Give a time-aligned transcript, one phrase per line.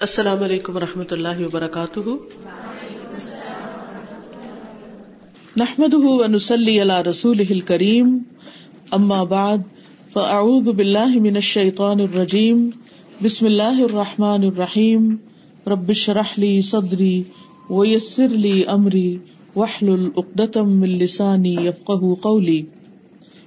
[0.00, 2.00] السلام علیکم و رحمۃ اللہ وبرکاتہ۔
[5.56, 8.18] نحمد ونسلی علی رسول کریم
[8.90, 9.58] اما بعد،
[10.12, 12.70] فاعوذ باللہ من الشیطان الرجیم۔
[13.22, 15.16] بسم اللہ الرحمٰن الرحیم۔
[15.66, 17.22] ربش رحلی صدری
[17.70, 19.18] ویسر لی امری۔
[19.56, 22.62] وحل العقدم السانی یفقہ قولی۔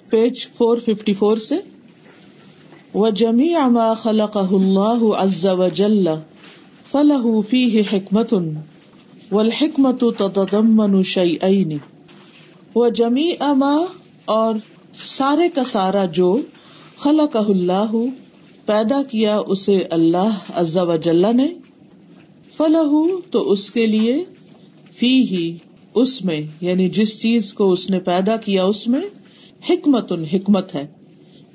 [0.10, 1.56] پیج 454 سے۔
[2.96, 6.08] وجميع ما خلقه الله عز وجل
[6.92, 8.34] فلح فی حکمت
[9.32, 11.78] والحکمت تتضمن شیئین
[12.76, 13.78] و جمی اما
[14.26, 14.56] اور
[15.04, 16.38] سارے کا سارا جو
[16.98, 17.92] خلق اللہ
[18.66, 21.48] پیدا کیا اسے اللہ عز و جل نے
[22.58, 22.96] فلح
[23.32, 24.24] تو اس کے لیے
[24.96, 25.58] فی ہی
[25.94, 29.02] اس میں یعنی جس چیز کو اس نے پیدا کیا اس میں
[29.70, 30.88] حکمت حکمت ہے۔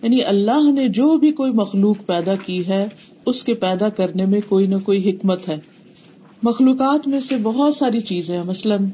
[0.02, 2.88] یعنی اللہ نے جو بھی کوئی مخلوق پیدا کی ہے
[3.26, 5.56] اس کے پیدا کرنے میں کوئی نہ کوئی حکمت ہے۔
[6.42, 8.86] مخلوقات میں سے بہت ساری چیزیں مثلاً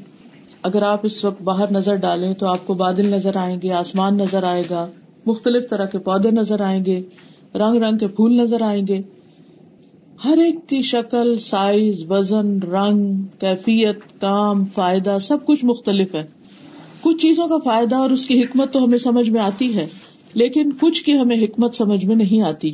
[0.61, 4.17] اگر آپ اس وقت باہر نظر ڈالیں تو آپ کو بادل نظر آئیں گے، آسمان
[4.17, 4.87] نظر آئے گا،
[5.25, 7.01] مختلف طرح کے پودے نظر آئیں گے،
[7.55, 9.01] رنگ رنگ کے پھول نظر آئیں گے۔
[10.25, 16.23] ہر ایک کی شکل، سائز، وزن، رنگ، کیفیت، کام، فائدہ، سب کچھ مختلف ہے۔
[17.01, 19.87] کچھ چیزوں کا فائدہ اور اس کی حکمت تو ہمیں سمجھ میں آتی ہے،
[20.33, 22.71] لیکن کچھ کی ہمیں حکمت سمجھ میں نہیں آتی۔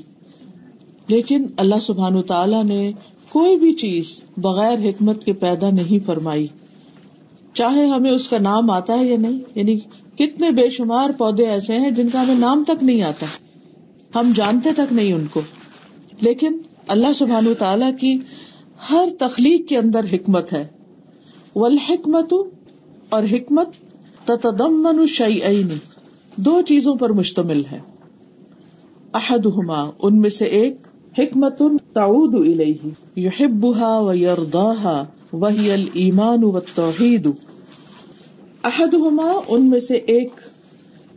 [1.08, 2.92] لیکن اللہ سبحان تعالیٰ نے
[3.30, 6.48] کوئی بھی چیز بغیر حکمت کے پیدا نہیں فرمائی۔
[7.54, 9.80] چاہے ہمیں اس کا نام آتا ہے یا نہیں یعنی
[10.16, 13.26] کتنے بے شمار پودے ایسے ہیں جن کا ہمیں نام تک نہیں آتا۔
[14.16, 15.42] ہم جانتے تک نہیں ان کو۔
[16.22, 18.20] لیکن اللہ سبحان تعالیٰ کی
[18.90, 20.68] ہر تخلیق کے اندر حکمت ہے۔
[21.56, 22.34] والحکمت،
[23.10, 23.70] اور حکمت
[24.26, 25.68] تتضمن شیئین
[26.36, 27.80] دو چیزوں پر مشتمل ہے۔
[29.14, 30.87] احدہما، ان میں سے ایک
[31.18, 31.62] حکمت
[31.94, 37.28] تعود الیہ یحبها و یرضاها وہی الایمان و التوحید.
[38.64, 40.32] احدہما ان میں سے ایک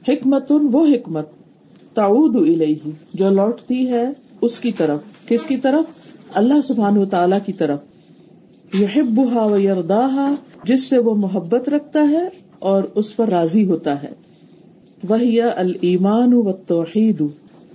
[0.08, 1.28] حکمت وہ حکمت
[1.94, 4.04] تعود الیہ جو لوٹتی ہے
[4.40, 5.28] اس کی طرف.
[5.28, 5.84] کس کی طرف؟
[6.34, 7.78] اللہ سبحانہ و تعالی کی طرف.
[8.74, 10.34] یحبها و یرضاها
[10.64, 12.28] جس سے وہ محبت رکھتا ہے
[12.58, 14.12] اور اس پر راضی ہوتا ہے.
[15.08, 17.22] وہی الایمان و التوحید.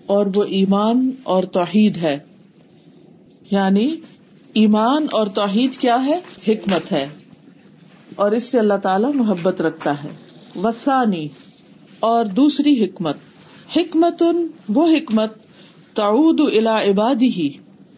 [0.06, 2.20] اور وہ ایمان اور توحید ہے۔
[3.52, 3.96] یعنی
[4.54, 7.08] ایمان اور توحید کیا ہے؟ حکمت ہے۔
[8.16, 10.10] اور اس سے اللہ تعالی محبت رکھتا ہے۔
[10.56, 11.28] وسانی
[12.00, 13.18] اور دوسری حکمت۔
[13.76, 14.24] حکمت
[14.70, 15.34] وہ حکمت،
[15.94, 17.50] تعود الا عبادی ہی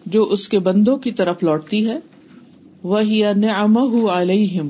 [0.06, 2.00] جو اس کے بندوں کی طرف لوٹتی ہے۔
[2.84, 4.70] وہی نعمہ علیہم،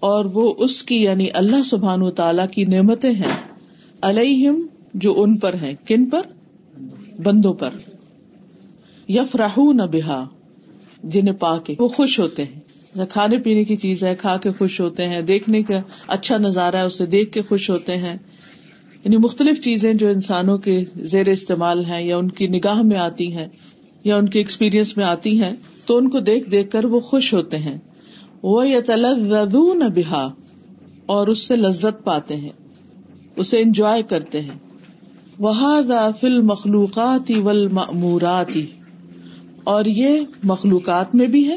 [0.00, 3.36] اور وہ اس کی یعنی اللہ سبحان تعالی کی نعمتیں ہیں۔
[4.02, 6.20] علیہم، جو ان پر ہیں۔ کن پر؟
[7.24, 7.70] بندوں پر
[9.08, 10.28] یف راہ نہ بہا،
[11.04, 12.60] جنہیں پا کے وہ خوش ہوتے ہیں۔
[12.92, 16.76] اچھا، کھانے پینے کی چیز ہے، کھا کے خوش ہوتے ہیں، دیکھنے کا اچھا نظارہ
[16.76, 18.16] ہے، اسے دیکھ کے خوش ہوتے ہیں۔
[19.04, 23.36] یعنی مختلف چیزیں جو انسانوں کے زیر استعمال ہیں یا ان کی نگاہ میں آتی
[23.36, 23.46] ہیں
[24.04, 25.52] یا ان کے ایکسپیرئنس میں آتی ہیں،
[25.86, 27.78] تو ان کو دیکھ دیکھ کر وہ خوش ہوتے ہیں۔
[28.42, 28.80] وہ یا
[29.74, 30.32] نہ بہا
[31.06, 32.48] اور اس سے لذت پاتے ہیں،
[33.36, 34.67] اسے انجوائے کرتے ہیں۔
[35.38, 35.52] وہ
[36.20, 37.30] فل مخلوقات
[39.64, 41.56] اور یہ مخلوقات میں بھی ہے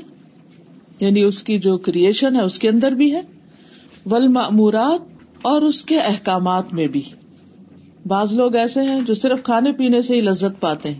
[1.00, 3.22] یعنی اس کی جو کریشن ہے، اس کے اندر بھی ہے
[4.06, 4.28] ول
[5.42, 7.02] اور اس کے احکامات میں بھی.
[8.06, 11.00] بعض لوگ ایسے ہیں جو صرف کھانے پینے سے ہی لذت پاتے ہیں،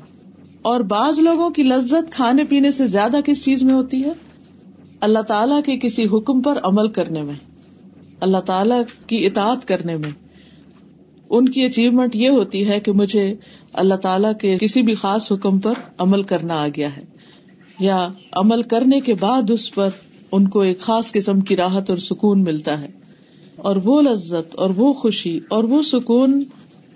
[0.62, 4.14] اور بعض لوگوں کی لذت کھانے پینے سے زیادہ کس چیز میں ہوتی ہے؟
[5.02, 7.36] اللہ تعالی کے کسی حکم پر عمل کرنے میں،
[8.22, 8.76] اللہ تعالی
[9.08, 10.12] کی اطاعت کرنے میں
[11.32, 13.36] ان کی اچیومنٹ یہ ہوتی ہے کہ مجھے
[13.74, 17.02] اللہ تعالیٰ کے کسی بھی خاص حکم پر عمل کرنا آ گیا ہے۔
[17.80, 19.90] یا عمل کرنے کے بعد اس پر
[20.32, 22.88] ان کو ایک خاص قسم کی راحت اور سکون ملتا ہے۔
[23.56, 26.40] اور وہ لذت اور وہ خوشی اور وہ سکون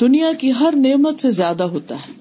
[0.01, 2.13] دنیا کی ہر نعمت سے زیادہ ہوتا ہے۔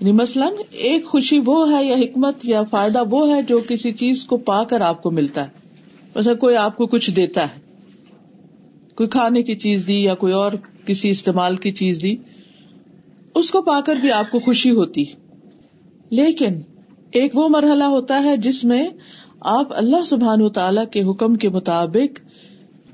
[0.00, 4.24] یعنی مثلاً ایک خوشی وہ ہے یا حکمت یا فائدہ وہ ہے جو کسی چیز
[4.24, 5.50] کو پا کر آپ کو ملتا ہے۔
[6.14, 7.68] ویسے کوئی آپ کو کچھ دیتا ہے۔
[8.94, 10.52] کوئی کھانے کی چیز دی یا کوئی اور
[10.88, 12.16] کسی استعمال کی چیز دی،
[13.34, 15.04] اس کو پا کر بھی آپ کو خوشی ہوتی۔
[16.10, 16.54] لیکن
[17.10, 18.88] ایک وہ مرحلہ ہوتا ہے جس میں
[19.40, 22.20] آپ اللہ سبحان و تعالی کے حکم کے مطابق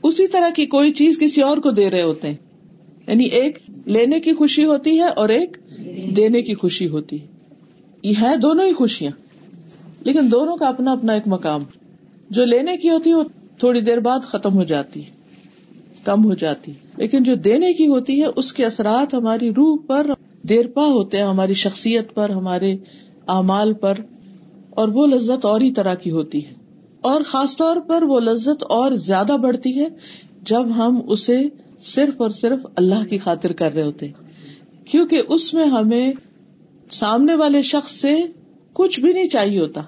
[0.03, 2.37] اسی طرح کی کوئی چیز کسی اور کو دے رہے ہوتے ہیں۔
[3.07, 5.57] یعنی ایک لینے کی خوشی ہوتی ہے اور ایک
[6.17, 7.27] دینے کی خوشی ہوتی۔ ہے
[8.03, 9.13] یہ ہے دونوں ہی خوشیاں۔
[10.01, 11.63] لیکن دونوں کا اپنا اپنا ایک مقام۔
[12.31, 13.25] جو لینے کی ہوتی ہے وہ
[13.59, 15.03] تھوڑی دیر بعد ختم ہو جاتی۔
[16.05, 20.07] کم ہو جاتی۔ لیکن جو دینے کی ہوتی ہے، اس کے اثرات ہماری روح پر
[20.49, 22.73] دیر پا ہوتے ہیں، ہماری شخصیت پر، ہمارے
[23.27, 23.95] اعمال پر،
[24.71, 26.53] اور وہ لذت اور ہی طرح کی ہوتی ہے۔
[27.01, 29.87] اور خاص طور پر وہ لذت اور زیادہ بڑھتی ہے
[30.43, 31.49] جب ہم اسے
[31.81, 34.09] صرف اور صرف اللہ کی خاطر کر رہے ہوتے
[34.85, 36.13] کیونکہ اس میں ہمیں
[36.91, 38.15] سامنے والے شخص سے
[38.73, 39.81] کچھ بھی نہیں چاہیے ہوتا۔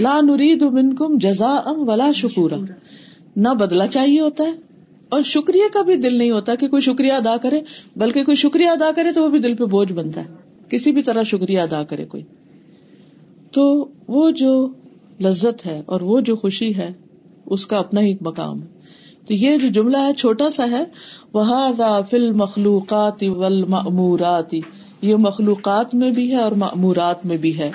[0.00, 2.56] لا نرید منکم جزا ام ولا شکورا۔
[3.36, 4.69] نہ بدلا چاہیے ہوتا ہے
[5.10, 7.60] اور شکریہ کا بھی دل نہیں ہوتا کہ کوئی شکریہ ادا کرے،
[7.96, 10.28] بلکہ کوئی شکریہ ادا کرے تو وہ بھی دل پہ بوجھ بنتا ہے۔
[10.68, 12.22] کسی بھی طرح شکریہ ادا کرے کوئی۔
[13.52, 14.68] تو وہ جو
[15.20, 16.92] لذت ہے اور وہ جو خوشی ہے،
[17.46, 18.66] اس کا اپنا ہی مقام ہے۔
[19.26, 20.84] تو یہ جو جملہ ہے، چھوٹا سا ہے
[21.32, 23.24] وہ فل مخلوقات
[25.02, 27.70] یہ مخلوقات میں بھی ہے اور معمورات میں بھی ہے۔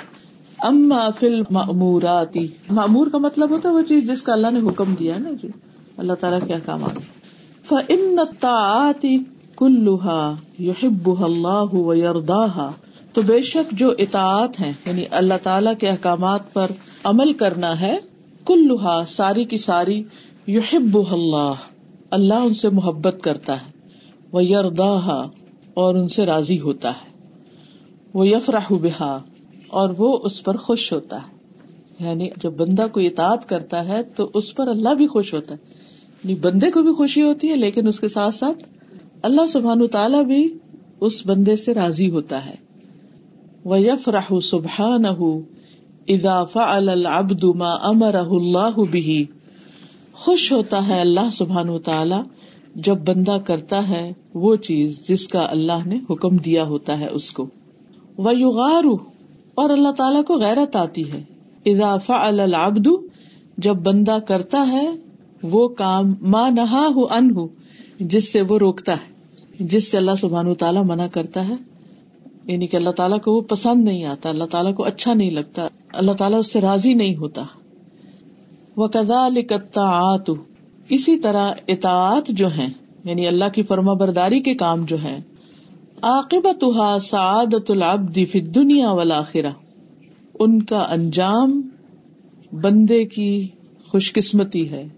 [0.58, 4.94] اما فل معموراتی معمور کا مطلب ہوتا ہے وہ چیز جس کا اللہ نے حکم
[4.98, 5.48] دیا نا جی۔
[5.96, 7.15] اللہ تعالیٰ کے احکامات
[7.68, 9.18] فن تعتی
[9.56, 12.70] کلوہا یحب اللہ یرداہا
[13.12, 16.70] تو بے شک جو اطاعت ہیں یعنی اللہ تعالیٰ کے احکامات پر
[17.04, 17.98] عمل کرنا ہے
[18.46, 20.02] کلوہا ساری کی ساری
[20.46, 21.52] یحب اللہ
[22.10, 23.70] اللہ ان سے محبت کرتا ہے
[24.32, 25.28] وہ یرداہا
[25.74, 27.16] اور ان سے راضی ہوتا ہے
[28.14, 29.18] وہ یفراہ بہا
[29.68, 31.36] اور وہ اس پر خوش ہوتا ہے۔
[32.00, 35.85] یعنی جب بندہ کو اطاعت کرتا ہے، تو اس پر اللہ بھی خوش ہوتا ہے۔
[36.24, 38.64] بندے کو بھی خوشی ہوتی ہے، لیکن اس کے ساتھ ساتھ
[39.22, 40.54] اللہ سبحان تعالیٰ بھی
[41.00, 42.54] اس بندے سے راضی ہوتا ہے۔
[43.64, 45.04] وہ یف راہ سبحان
[46.08, 49.24] اضافہ العبد ما امر اللہ بھی
[50.12, 52.16] خوش ہوتا ہے اللہ سبحان تعالی
[52.74, 57.30] جب بندہ کرتا ہے وہ چیز جس کا اللہ نے حکم دیا ہوتا ہے اس
[57.30, 57.46] کو۔
[58.16, 58.84] وہ یوغار
[59.54, 61.22] اور اللہ تعالیٰ کو غیرت آتی ہے۔
[61.66, 62.88] اضافہ العبد،
[63.58, 64.90] جب بندہ کرتا ہے
[65.42, 67.48] وہ کام ماں نہا ہو ان ہو
[68.00, 69.12] جس سے وہ روکتا ہے،
[69.60, 71.54] جس سے اللہ سبحان تعالیٰ منع کرتا ہے۔
[72.44, 75.68] یعنی کہ اللہ تعالیٰ کو وہ پسند نہیں آتا، اللہ تعالیٰ کو اچھا نہیں لگتا،
[75.92, 77.42] اللہ تعالیٰ اس سے راضی نہیں ہوتا۔
[78.76, 80.16] وہ کزا لکتا
[80.88, 82.66] اسی طرح اطاعت جو ہے
[83.04, 85.20] یعنی اللہ کی فرما برداری کے کام جو ہے
[86.02, 86.64] عاقبت
[87.02, 89.50] سعادت العبد فی دنیا والآخرہ،
[90.38, 91.60] ان کا انجام
[92.52, 93.48] بندے کی
[93.88, 94.88] خوش قسمتی ہے۔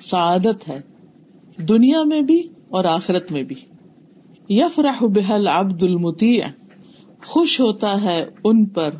[0.00, 0.80] سعادت ہے،
[1.62, 3.56] دنیا میں بھی اور آخرت میں بھی۔
[4.48, 6.40] یفرح بحل عبد المتی
[7.26, 8.90] خوش ہوتا ہے ان پر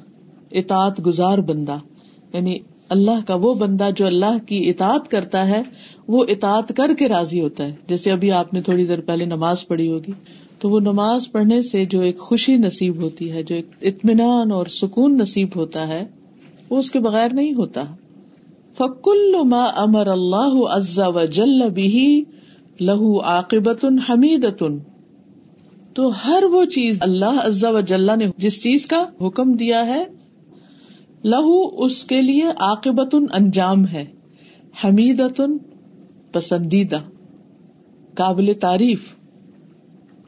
[0.53, 1.77] اطاعت گزار بندہ۔
[2.33, 2.59] یعنی
[2.89, 5.63] اللہ کا وہ بندہ جو اللہ کی اطاعت کرتا ہے،
[6.09, 9.67] وہ اطاعت کر کے راضی ہوتا ہے۔ جیسے ابھی آپ نے تھوڑی دیر پہلے نماز
[9.67, 10.13] پڑھی ہوگی،
[10.59, 14.67] تو وہ نماز پڑھنے سے جو ایک خوشی نصیب ہوتی ہے، جو ایک اطمینان اور
[14.67, 16.07] سکون نصیب ہوتا ہے،
[16.71, 17.85] وہ اس کے بغیر نہیں ہوتا۔
[18.79, 22.25] فکل ما امر اللہ عزا و جل بھی
[22.81, 24.47] لہو عاقبت حمید
[25.95, 30.05] تو ہر وہ چیز اللہ عزا و جل نے جس چیز کا حکم دیا ہے،
[31.25, 34.05] لہو اس کے لیے عاقبت انجام ہے
[34.85, 35.23] حمید
[36.33, 37.01] پسندیدہ،
[38.15, 39.15] قابل تعریف۔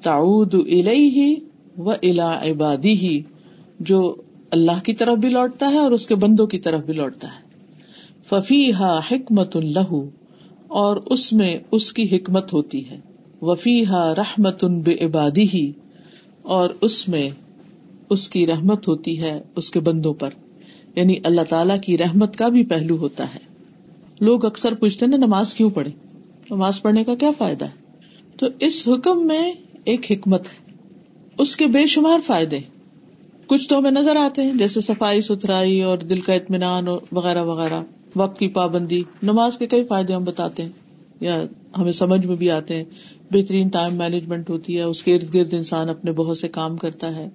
[0.03, 1.35] تعود الیہ
[1.79, 3.21] و الا عبادی ہی
[3.81, 4.01] جو
[4.51, 7.40] اللہ کی طرف بھی لوٹتا ہے اور اس کے بندوں کی طرف بھی لوٹتا ہے۔
[8.29, 9.95] ففی ہا حکمت اللہ
[10.69, 13.01] اور اس میں اس کی حکمت ہوتی ہے۔
[13.43, 15.73] وفی ہا رحمت ان بے عبادی ہی
[16.43, 17.31] اور اس میں
[18.11, 20.31] اس کی رحمت ہوتی ہے اس کے بندوں پر۔
[20.95, 23.39] یعنی اللہ تعالی کی رحمت کا بھی پہلو ہوتا ہے۔
[24.21, 25.91] لوگ اکثر پوچھتے نا، نماز کیوں پڑھے
[26.51, 27.95] نماز پڑھنے کا کیا فائدہ ہے؟
[28.37, 29.53] تو اس حکم میں
[29.85, 30.73] ایک حکمت ہے۔
[31.39, 32.59] اس کے بے شمار فائدے
[33.47, 37.83] کچھ تو ہمیں نظر آتے ہیں، جیسے صفائی ستھرائی اور دل کا اطمینان وغیرہ وغیرہ۔
[38.17, 40.71] وقت کی پابندی، نماز کے کئی فائدے ہم بتاتے ہیں،
[41.21, 41.43] یا
[41.79, 42.85] ہمیں سمجھ میں بھی آتے ہیں۔
[43.33, 47.15] بہترین ٹائم مینجمنٹ ہوتی ہے، اس کے ارد گرد انسان اپنے بہت سے کام کرتا
[47.15, 47.29] ہے۔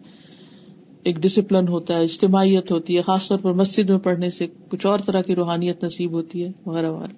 [1.04, 4.86] ایک ڈسپلن ہوتا ہے، اجتماعیت ہوتی ہے، خاص طور پر مسجد میں پڑھنے سے کچھ
[4.86, 7.14] اور طرح کی روحانیت نصیب ہوتی ہے، وغیرہ وغیرہ۔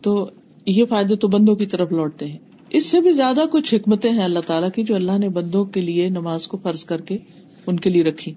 [0.00, 0.30] تو
[0.66, 2.38] یہ فائدے تو بندوں کی طرف لوٹتے ہیں۔
[2.70, 5.80] اس سے بھی زیادہ کچھ حکمتیں ہیں اللہ تعالیٰ کی، جو اللہ نے بندوں کے
[5.80, 7.18] لیے نماز کو فرض کر کے
[7.66, 8.32] ان کے لیے رکھی۔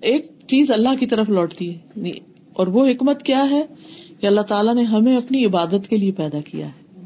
[0.00, 2.12] ایک چیز اللہ کی طرف لوٹتی ہے یعنی
[2.58, 3.62] اور وہ حکمت کیا ہے
[4.20, 7.00] کہ اللہ تعالیٰ نے ہمیں اپنی عبادت کے لیے پیدا کیا ہے۔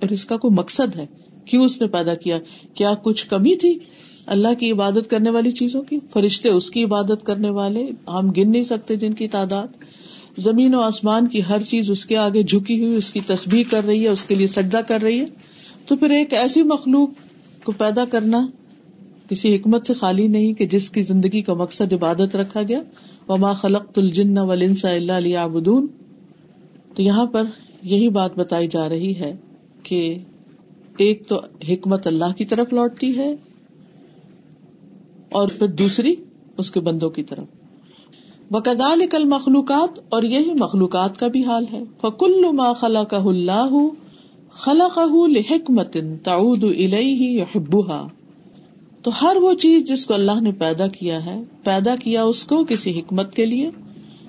[0.00, 1.06] اور اس کا کوئی مقصد ہے؟
[1.44, 2.38] کیوں اس نے پیدا کیا؟
[2.74, 3.78] کیا کچھ کمی تھی
[4.26, 8.52] اللہ کی عبادت کرنے والی چیزوں کی؟ فرشتے اس کی عبادت کرنے والے، ہم گن
[8.52, 9.66] نہیں سکتے جن کی تعداد۔
[10.38, 13.84] زمین و آسمان کی ہر چیز اس کے آگے جھکی ہوئی، اس کی تصویر کر
[13.84, 15.26] رہی ہے، اس کے لیے سجدہ کر رہی ہے۔
[15.86, 17.08] تو پھر ایک ایسی مخلوق
[17.64, 18.46] کو پیدا کرنا
[19.28, 22.80] کسی حکمت سے خالی نہیں کہ جس کی زندگی کا مقصد عبادت رکھا گیا۔
[23.28, 25.86] وما خلق الجن ولنسا اللہ علی آبدون
[26.94, 27.42] تو یہاں پر
[27.82, 29.36] یہی بات بتائی جا رہی ہے
[29.82, 30.18] کہ
[30.98, 33.34] ایک تو حکمت اللہ کی طرف لوٹتی ہے
[35.30, 36.14] اور پھر دوسری
[36.58, 37.44] اس کے بندوں کی طرف۔
[38.50, 43.16] وہ کدال کل مخلوقات اور یہی مخلوقات کا بھی حال ہے۔ فکل ما خلا کہ
[43.16, 43.88] اللہ
[44.52, 48.06] خلا کہ تعود البا
[49.08, 52.64] تو ہر وہ چیز جس کو اللہ نے پیدا کیا ہے، پیدا کیا اس کو
[52.64, 53.70] کسی حکمت کے لیے،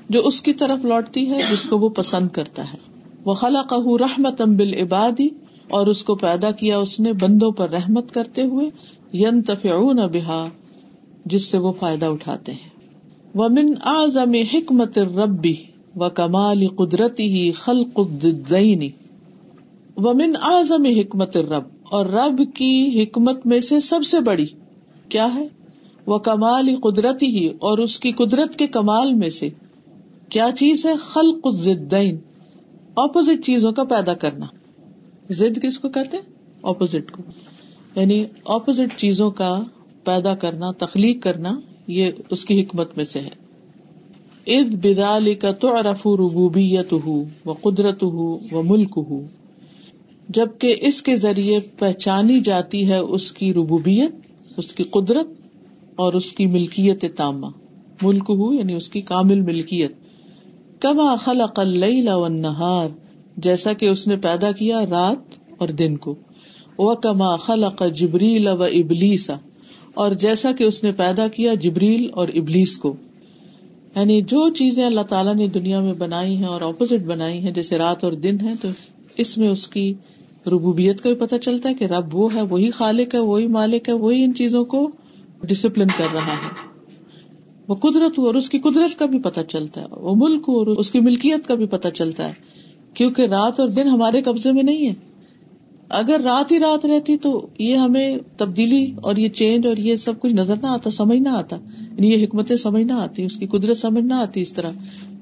[0.09, 2.77] جو اس کی طرف لوٹتی ہے، جس کو وہ پسند کرتا ہے۔
[3.25, 5.27] وہ خلا کہ رحمت امبل عبادی
[5.69, 8.69] اور اس کو پیدا کیا اس نے بندوں پر رحمت کرتے ہوئے
[9.13, 10.47] ین تفعون بہا
[11.25, 12.69] جس سے وہ فائدہ اٹھاتے ہیں۔
[13.35, 15.55] ومن اعظم حکمت ربی
[15.95, 17.99] و کمال قدرتی ہی خلق
[19.97, 24.45] ومن اعظم حکمت رب اور رب کی حکمت میں سے سب سے بڑی
[25.09, 25.47] کیا ہے؟
[26.05, 29.49] وہ کمال قدرتی ہی اور اس کی قدرت کے کمال میں سے۔
[30.29, 32.17] کیا چیز ہے؟ خلق الزدین۔
[32.95, 34.45] اپوزٹ چیزوں کا پیدا کرنا۔
[35.29, 36.17] زد کس کو کہتے
[36.61, 37.23] اپوزٹ کو۔
[37.95, 39.63] یعنی اپوزٹ چیزوں کا
[40.03, 43.49] پیدا کرنا، تخلیق کرنا، یہ اس کی حکمت میں سے ہے۔
[44.47, 49.27] اد بدال کا تو ارف ربوبیت ہو وہ قدرت ہو وہ ملک ہو
[50.29, 54.11] جبکہ اس کے ذریعے پہچانی جاتی ہے اس کی ربوبیت
[54.59, 55.27] اس کی قدرت
[55.95, 57.47] اور اس کی ملکیت تامہ
[58.01, 59.91] ملک ہو یعنی اس کی کامل ملکیت۔
[60.79, 62.89] کما خلق اللیل والنہار،
[63.37, 66.15] جیسا کہ اس نے پیدا کیا رات اور دن کو۔
[66.77, 69.35] وہ کما خلق جبریل و ابلیسا
[69.93, 72.95] اور جیسا کہ اس نے پیدا کیا جبریل اور ابلیس کو۔
[73.95, 77.77] یعنی جو چیزیں اللہ تعالیٰ نے دنیا میں بنائی ہیں اور اپوزٹ بنائی ہیں، جیسے
[77.77, 78.67] رات اور دن ہے تو
[79.17, 79.93] اس میں اس کی
[80.49, 83.89] ربوبیت کا بھی پتہ چلتا ہے کہ رب وہ ہے، وہی خالق ہے، وہی مالک
[83.89, 84.91] ہے، وہی ان چیزوں کو
[85.41, 86.69] ڈسپلن کر رہا ہے۔
[87.67, 90.57] وہ قدرت ہو اور اس کی قدرت کا بھی پتہ چلتا ہے، وہ ملک ہو
[90.57, 92.33] اور اس کی ملکیت کا بھی پتہ چلتا ہے۔
[92.93, 94.93] کیونکہ رات اور دن ہمارے قبضے میں نہیں ہے۔
[95.89, 100.19] اگر رات ہی رات رہتی تو یہ ہمیں تبدیلی اور یہ چینج اور یہ سب
[100.19, 103.47] کچھ نظر نہ آتا، سمجھ نہ آتا۔ یعنی یہ حکمتیں سمجھ نہ آتی، اس کی
[103.47, 104.71] قدرت سمجھ نہ آتی اس طرح۔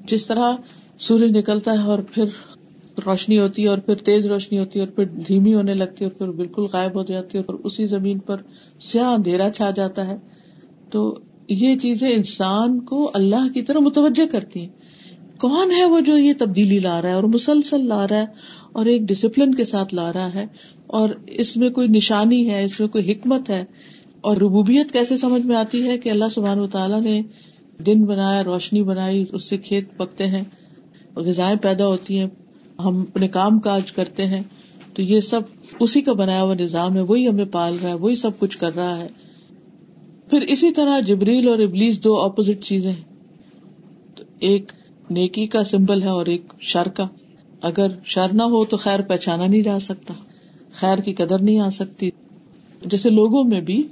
[0.07, 0.51] جس طرح
[0.97, 2.25] سورج نکلتا ہے اور پھر
[3.05, 6.09] روشنی ہوتی ہے اور پھر تیز روشنی ہوتی ہے اور پھر دھیمی ہونے لگتی ہے
[6.09, 8.37] اور پھر بالکل غائب ہو جاتی ہے اور اسی زمین پر
[8.79, 10.17] سیاہ اندھیرا چھا جاتا ہے۔
[10.89, 14.67] تو یہ چیزیں انسان کو اللہ کی طرح متوجہ کرتی ہیں۔
[15.39, 18.25] کون ہے وہ جو یہ تبدیلی لا رہا ہے اور مسلسل لا رہا ہے
[18.71, 20.45] اور ایک ڈسپلن کے ساتھ لا رہا ہے
[20.87, 23.63] اور اس میں کوئی نشانی ہے، اس میں کوئی حکمت ہے
[24.21, 27.21] اور ربوبیت کیسے سمجھ میں آتی ہے کہ اللہ سبحان و تعالیٰ نے
[27.85, 30.43] دن بنایا، روشنی بنائی، اس سے کھیت پکتے ہیں،
[31.15, 32.27] غذائیں پیدا ہوتی ہیں
[32.79, 34.43] ہم اپنے کام کاج کرتے ہیں،
[34.93, 35.41] تو یہ سب
[35.79, 38.75] اسی کا بنایا ہوا نظام ہے، وہی ہمیں پال رہا ہے، وہی سب کچھ کر
[38.75, 39.07] رہا ہے۔
[40.29, 42.93] پھر اسی طرح جبریل اور ابلیس دو اپوزٹ چیزیں
[44.39, 44.71] ایک
[45.09, 47.07] نیکی کا سمبل ہے اور ایک شر کا۔
[47.61, 50.13] اگر شر نہ ہو تو خیر پہچانا نہیں جا سکتا،
[50.71, 52.09] خیر کی قدر نہیں آ سکتی۔
[52.85, 53.83] جیسے لوگوں میں بھی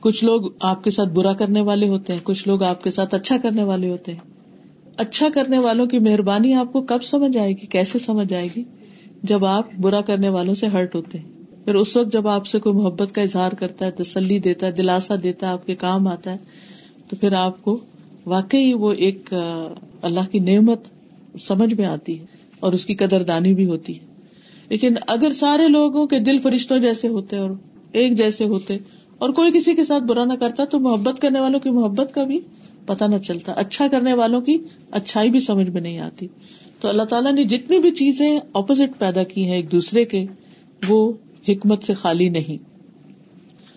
[0.00, 3.14] کچھ لوگ آپ کے ساتھ برا کرنے والے ہوتے ہیں، کچھ لوگ آپ کے ساتھ
[3.14, 4.35] اچھا کرنے والے ہوتے ہیں۔
[4.96, 8.62] اچھا کرنے والوں کی مہربانی آپ کو کب سمجھ آئے گی؟ کیسے سمجھ آئے گی؟
[9.22, 11.26] جب آپ برا کرنے والوں سے ہرٹ ہوتے ہیں۔
[11.64, 14.72] پھر اس وقت جب آپ سے کوئی محبت کا اظہار کرتا ہے، تسلی دیتا ہے،
[14.72, 16.36] دلاسا دیتا ہے، آپ کے کام آتا ہے،
[17.08, 17.76] تو پھر آپ کو
[18.26, 19.34] واقعی وہ ایک
[20.02, 20.80] اللہ کی نعمت
[21.38, 22.24] سمجھ میں آتی ہے
[22.60, 24.06] اور اس کی قدر دانی بھی ہوتی ہے۔
[24.68, 27.50] لیکن اگر سارے لوگوں کے دل فرشتوں جیسے ہوتے اور
[27.92, 28.76] ایک جیسے ہوتے
[29.18, 32.24] اور کوئی کسی کے ساتھ برا نہ کرتا، تو محبت کرنے والوں کی محبت کا
[32.24, 32.40] بھی
[32.86, 34.58] پتا نہ چلتا۔ اچھا کرنے والوں کی
[34.90, 36.26] اچھائی بھی سمجھ میں نہیں آتی۔
[36.80, 40.26] تو اللہ تعالیٰ نے جتنی بھی چیزیں اپوزٹ پیدا کی ہیں ایک دوسرے کے،
[40.88, 41.12] وہ
[41.48, 42.76] حکمت سے خالی نہیں۔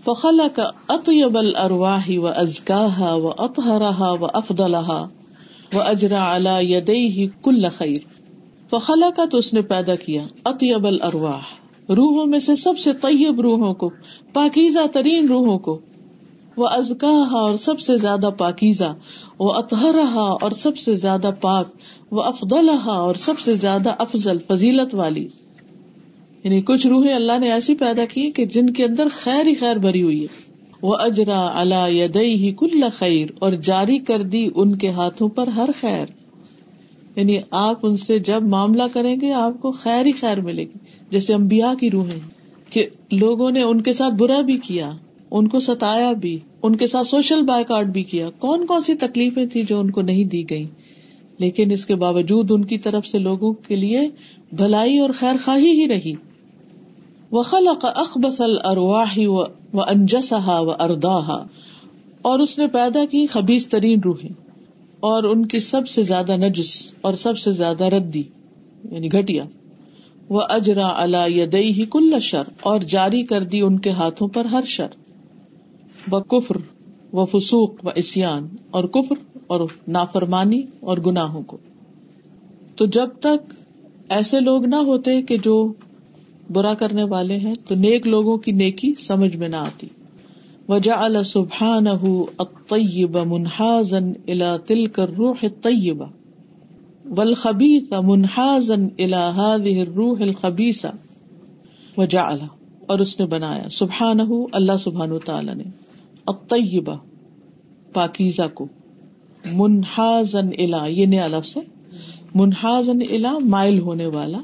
[0.05, 5.05] فخلا کا اطیب الرواہ و ازکاہ و اطہرا و افدلہ
[5.73, 7.97] و اجرا اللہ یدئی کل خیر
[8.69, 11.39] فخلا کا تو اس نے پیدا کیا۔ اطیب الرواح
[11.89, 13.89] روحوں میں سے سب سے طیب روحوں کو،
[14.33, 15.79] پاکیزہ ترین روحوں کو۔
[16.59, 18.95] وہ ازکا اور سب سے زیادہ پاکیزہ
[19.39, 21.67] وہ اطہرا اور سب سے زیادہ پاک
[22.11, 25.27] وہ افضل اور سب سے زیادہ افضل فضیلت والی۔
[26.43, 29.75] یعنی کچھ روحیں اللہ نے ایسی پیدا کی کہ جن کے اندر خیر ہی خیر
[29.75, 30.27] بھری ہوئی ہے۔
[30.81, 35.47] وہ اجرا اللہ یدئی ہی کل خیر اور جاری کر دی ان کے ہاتھوں پر
[35.47, 36.05] ہر خیر۔
[37.15, 40.77] یعنی آپ ان سے جب معاملہ کریں گے، آپ کو خیر ہی خیر ملے گی۔
[41.09, 42.19] جیسے امبیا کی روحیں
[42.69, 44.91] کہ لوگوں نے ان کے ساتھ برا بھی کیا۔
[45.31, 49.45] ان کو ستایا بھی، ان کے ساتھ سوشل بائیکاٹ بھی کیا۔ کون کون سی تکلیفیں
[49.45, 50.67] تھی جو ان کو نہیں دی گئی
[51.37, 54.09] لیکن اس کے باوجود ان کی طرف سے لوگوں کے لیے
[54.51, 56.13] بھلائی اور خیر خواہی ہی رہی۔
[57.31, 57.43] وہ
[57.81, 59.41] اخبص و
[59.73, 61.47] انجسا و ارداہا
[62.21, 64.29] اور اس نے پیدا کی خبیز ترین روحیں۔
[64.99, 68.23] اور ان کی سب سے زیادہ نجس اور سب سے زیادہ ردی
[68.91, 69.43] یعنی گٹیا
[70.29, 74.45] وہ اجرا اللہ یدئی ہی کل شر۔ اور جاری کر دی ان کے ہاتھوں پر
[74.45, 74.87] ہر شر۔
[76.07, 76.55] کفر
[77.13, 79.15] و فسوق و اسیان اور کفر
[79.47, 81.57] اور نافرمانی اور گناہوں کو۔
[82.75, 83.53] تو جب تک
[84.09, 85.73] ایسے لوگ نہ ہوتے کہ جو
[86.53, 89.87] برا کرنے والے ہیں، تو نیک لوگوں کی نیکی سمجھ میں نہ آتی۔
[90.69, 91.87] وجہ السبحان
[92.37, 96.05] الطیب منہازن الا تل کر روح طیبہ
[97.09, 100.87] والخبیث منہازن الا هذه الروح الخبیثہ۔
[101.97, 102.19] وجہ
[102.87, 104.17] اور اس نے بنایا۔ سبحان
[104.51, 105.63] اللہ سبحان تعالی نے۔
[106.29, 106.95] الطیبہ،
[107.93, 108.67] پاکیزہ کو۔
[109.51, 111.61] منہازن الا یہ نیا لفظ ہے۔
[112.35, 114.37] منہازن الا مائل ہونے والا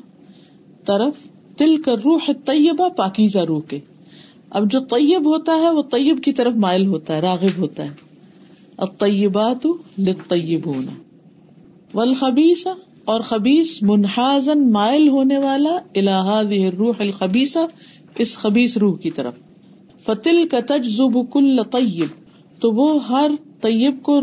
[0.86, 1.14] طرف۔
[1.58, 3.80] تل کر روح طیبہ پاکیزہ روح کے۔
[4.50, 7.90] اب جو طیب ہوتا ہے، وہ طیب کی طرف مائل ہوتا ہے، راغب ہوتا ہے۔
[8.78, 9.68] اب طیبات
[10.00, 10.92] لطیب ہونا
[11.94, 12.68] والخبیث
[13.06, 17.60] اور خبیص منہازن مائل ہونے والا الہاد روح الخبیسہ
[18.18, 19.34] اس خبیص روح کی طرف۔
[20.06, 22.10] فتل کا تجزب کل طیب،
[22.62, 23.32] تو وہ ہر
[23.62, 24.20] طیب کو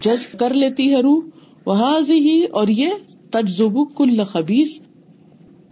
[0.00, 1.20] جذب کر لیتی ہے روح۔
[1.66, 2.90] وہ ہی اور یہ
[3.30, 4.80] تجزب کل خبیص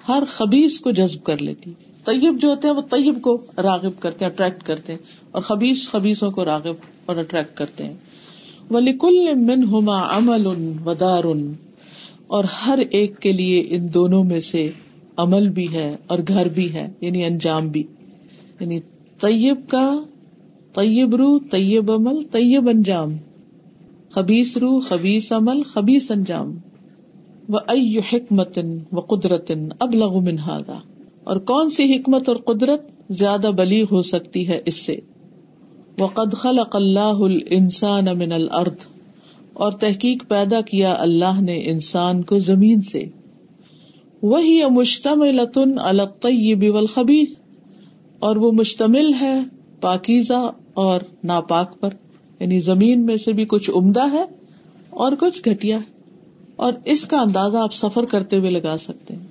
[0.08, 1.72] ہر خبیص کو جذب کر لیتی۔
[2.04, 4.98] طیب جو ہوتے ہیں، وہ طیب کو راغب کرتے ہیں اٹریکٹ کرتے ہیں،
[5.30, 6.76] اور خبیص خبیصوں کو راغب
[7.06, 7.94] اور اٹریکٹ کرتے ہیں۔
[8.70, 11.24] ولی کل من ہوما امل ان ودار،
[12.26, 14.70] اور ہر ایک کے لیے ان دونوں میں سے
[15.16, 17.82] عمل بھی ہے اور گھر بھی ہے یعنی انجام بھی
[18.60, 18.78] یعنی
[19.22, 20.00] طیب کا
[20.74, 23.16] طیب روح طیب عمل، طیب انجام۔
[24.10, 26.56] خبیس روح خبیس عمل خبیس انجام۔
[27.48, 27.56] و
[28.12, 28.58] حکمت
[28.92, 30.80] و قدرت اب لغ منہاگا
[31.24, 34.96] اور کون سی حکمت اور قدرت زیادہ بلی ہو سکتی ہے اس سے؟
[35.98, 38.86] وقد خلق اللہ الانسان من الارض۔
[39.52, 43.04] اور تحقیق پیدا کیا اللہ نے انسان کو زمین سے۔
[44.22, 45.40] وہی مشتمل
[45.78, 47.41] الطیب والخبیث۔
[48.22, 49.40] اور وہ مشتمل ہے
[49.80, 51.88] پاکیزہ اور ناپاک پر۔
[52.40, 54.24] یعنی زمین میں سے بھی کچھ عمدہ ہے
[54.90, 55.78] اور کچھ گٹیا
[56.56, 59.26] اور اس کا اندازہ آپ سفر کرتے ہوئے لگا سکتے ہیں۔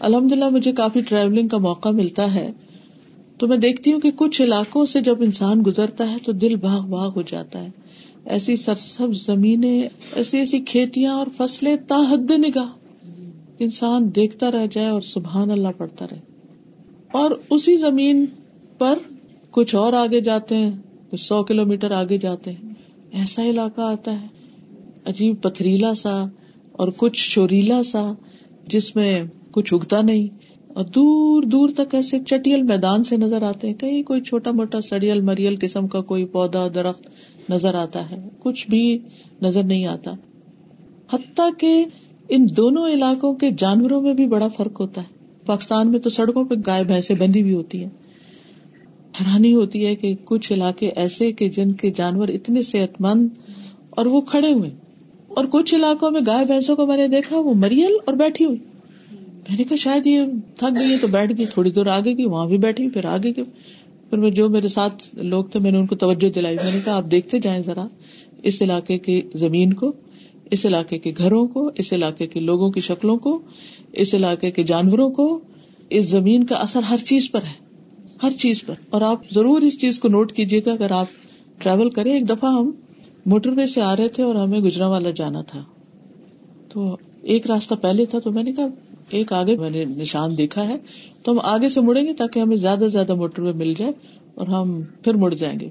[0.00, 2.52] الحمد للہ مجھے کافی ٹریولنگ کا موقع ملتا ہے۔
[3.38, 6.86] تو میں دیکھتی ہوں کہ کچھ علاقوں سے جب انسان گزرتا ہے تو دل باغ
[6.86, 7.70] باغ ہو جاتا ہے۔
[8.24, 12.68] ایسی سرسب زمینیں، ایسی ایسی کھیتیاں اور فصلیں، تاحد نگاہ۔
[13.58, 16.35] انسان دیکھتا رہ جائے اور سبحان اللہ پڑھتا رہے۔
[17.12, 18.26] اور اسی زمین
[18.78, 18.98] پر
[19.50, 20.70] کچھ اور آگے جاتے ہیں،
[21.10, 22.74] کچھ سو کلو میٹر آگے جاتے ہیں۔
[23.12, 24.26] ایسا علاقہ آتا ہے۔
[25.04, 26.24] عجیب پتھریلا سا
[26.72, 28.12] اور کچھ شوریلا سا
[28.66, 30.26] جس میں کچھ اگتا نہیں۔
[30.68, 34.80] اور دور دور تک ایسے چٹیل میدان سے نظر آتے ہیں۔ کہیں کوئی چھوٹا موٹا
[34.80, 37.08] سڑیل مریل قسم کا کوئی پودا، درخت
[37.50, 38.98] نظر آتا ہے۔ کچھ بھی
[39.42, 40.10] نظر نہیں آتا۔
[41.12, 41.84] حتیٰ کہ
[42.28, 45.15] ان دونوں علاقوں کے جانوروں میں بھی بڑا فرق ہوتا ہے۔
[45.46, 47.90] پاکستان میں تو سڑکوں پہ گائے بھینسیں بندی بھی ہوتی ہیں۔
[49.20, 53.28] حیرانی ہوتی ہے کہ کچھ علاقے ایسے کہ جن کے جانور اتنے صحت مند
[53.90, 54.70] اور وہ کھڑے ہوئے
[55.28, 58.58] اور کچھ علاقوں میں گائے بھینسوں کو میں نے دیکھا، وہ مریل اور بیٹھی ہوئی۔
[59.48, 60.20] میں نے کہا شاید یہ
[60.56, 63.44] تھک گئی تو بیٹھ گئی، تھوڑی دور آگے گئی وہاں بھی بیٹھی، پھر آگے گئی
[64.10, 66.80] پھر میں جو میرے ساتھ لوگ تھے، میں نے ان کو توجہ دلائی۔ میں نے
[66.84, 67.86] کہا آپ دیکھتے جائیں ذرا
[68.42, 69.92] اس علاقے کی زمین کو۔
[70.50, 73.42] اس علاقے کے گھروں کو، اس علاقے کے لوگوں کی شکلوں کو،
[73.92, 75.40] اس علاقے کے جانوروں کو،
[75.90, 77.66] اس زمین کا اثر ہر چیز پر ہے،
[78.22, 81.06] ہر چیز پر۔ اور آپ ضرور اس چیز کو نوٹ کیجیے گا، اگر آپ
[81.58, 82.70] ٹریول کریں، ایک دفعہ ہم
[83.26, 85.64] موٹر وے سے آ رہے تھے اور ہمیں گجرا والا جانا تھا۔
[86.68, 88.66] تو ایک راستہ پہلے تھا، تو میں نے کہا،
[89.10, 90.76] ایک آگے میں نے نشان دیکھا ہے،
[91.22, 93.92] تو ہم آگے سے مڑیں گے تاکہ ہمیں زیادہ سے زیادہ موٹر وے مل جائے
[94.34, 95.70] اور ہم پھر مڑ جائیں گے۔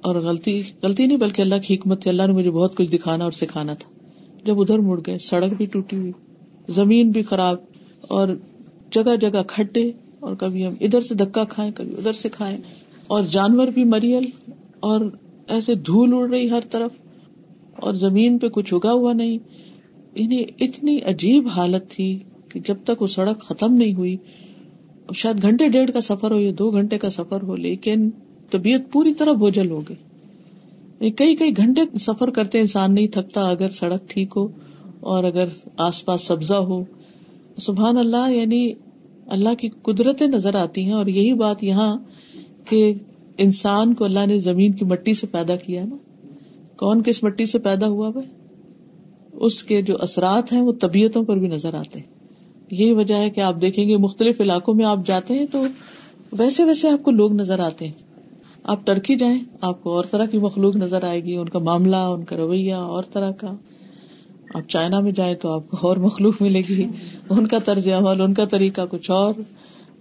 [0.00, 3.24] اور غلطی غلطی نہیں، بلکہ اللہ کی حکمت تھی، اللہ نے مجھے بہت کچھ دکھانا
[3.24, 3.95] اور سکھانا تھا۔
[4.46, 6.12] جب ادھر مڑ گئے، سڑک بھی ٹوٹی ہوئی،
[6.68, 7.56] زمین بھی خراب،
[8.08, 8.28] اور
[8.90, 12.56] جگہ جگہ کھڈے، اور کبھی ہم ادھر سے دکا کھائیں، کبھی ادھر سے کھائیں،
[13.06, 14.24] اور جانور بھی مریل،
[14.80, 15.00] اور
[15.48, 16.90] ایسے دھول اڑ رہی ہر طرف،
[17.76, 19.38] اور زمین پہ کچھ اگا ہوا نہیں۔
[20.14, 24.16] انہیں اتنی عجیب حالت تھی کہ جب تک وہ سڑک ختم نہیں ہوئی
[25.14, 28.10] شاید گھنٹے ڈیڑھ کا سفر ہو یا دو گھنٹے کا سفر ہو، لیکن
[28.50, 29.96] طبیعت پوری طرح بوجھل ہو گئی۔
[31.00, 34.48] کئی کئی گھنٹے سفر کرتے انسان نہیں تھکتا اگر سڑک ٹھیک ہو
[35.00, 36.84] اور اگر آس پاس سبزہ ہو۔
[37.58, 38.72] سبحان اللہ یعنی
[39.26, 41.96] اللہ کی قدرتیں نظر آتی ہیں اور یہی بات یہاں
[42.64, 42.94] کہ
[43.38, 45.96] انسان کو اللہ نے زمین کی مٹی سے پیدا کیا نا۔
[46.76, 48.26] کون کس مٹی سے پیدا ہوا بھائی؟
[49.32, 52.06] اس کے جو اثرات ہیں، وہ طبیعتوں پر بھی نظر آتے ہیں۔
[52.70, 55.62] یہی وجہ ہے کہ آپ دیکھیں گے، مختلف علاقوں میں آپ جاتے ہیں تو
[56.32, 58.05] ویسے ویسے آپ کو لوگ نظر آتے ہیں۔
[58.68, 61.96] آپ ٹرکی جائیں آپ کو اور طرح کی مخلوق نظر آئے گی ان کا معاملہ
[61.96, 63.52] ان کا رویہ اور طرح کا۔
[64.54, 66.84] آپ چائنا میں جائیں تو آپ کو اور مخلوق ملے گی۔
[67.30, 69.34] ان کا طرز عمل ان کا طریقہ کچھ اور۔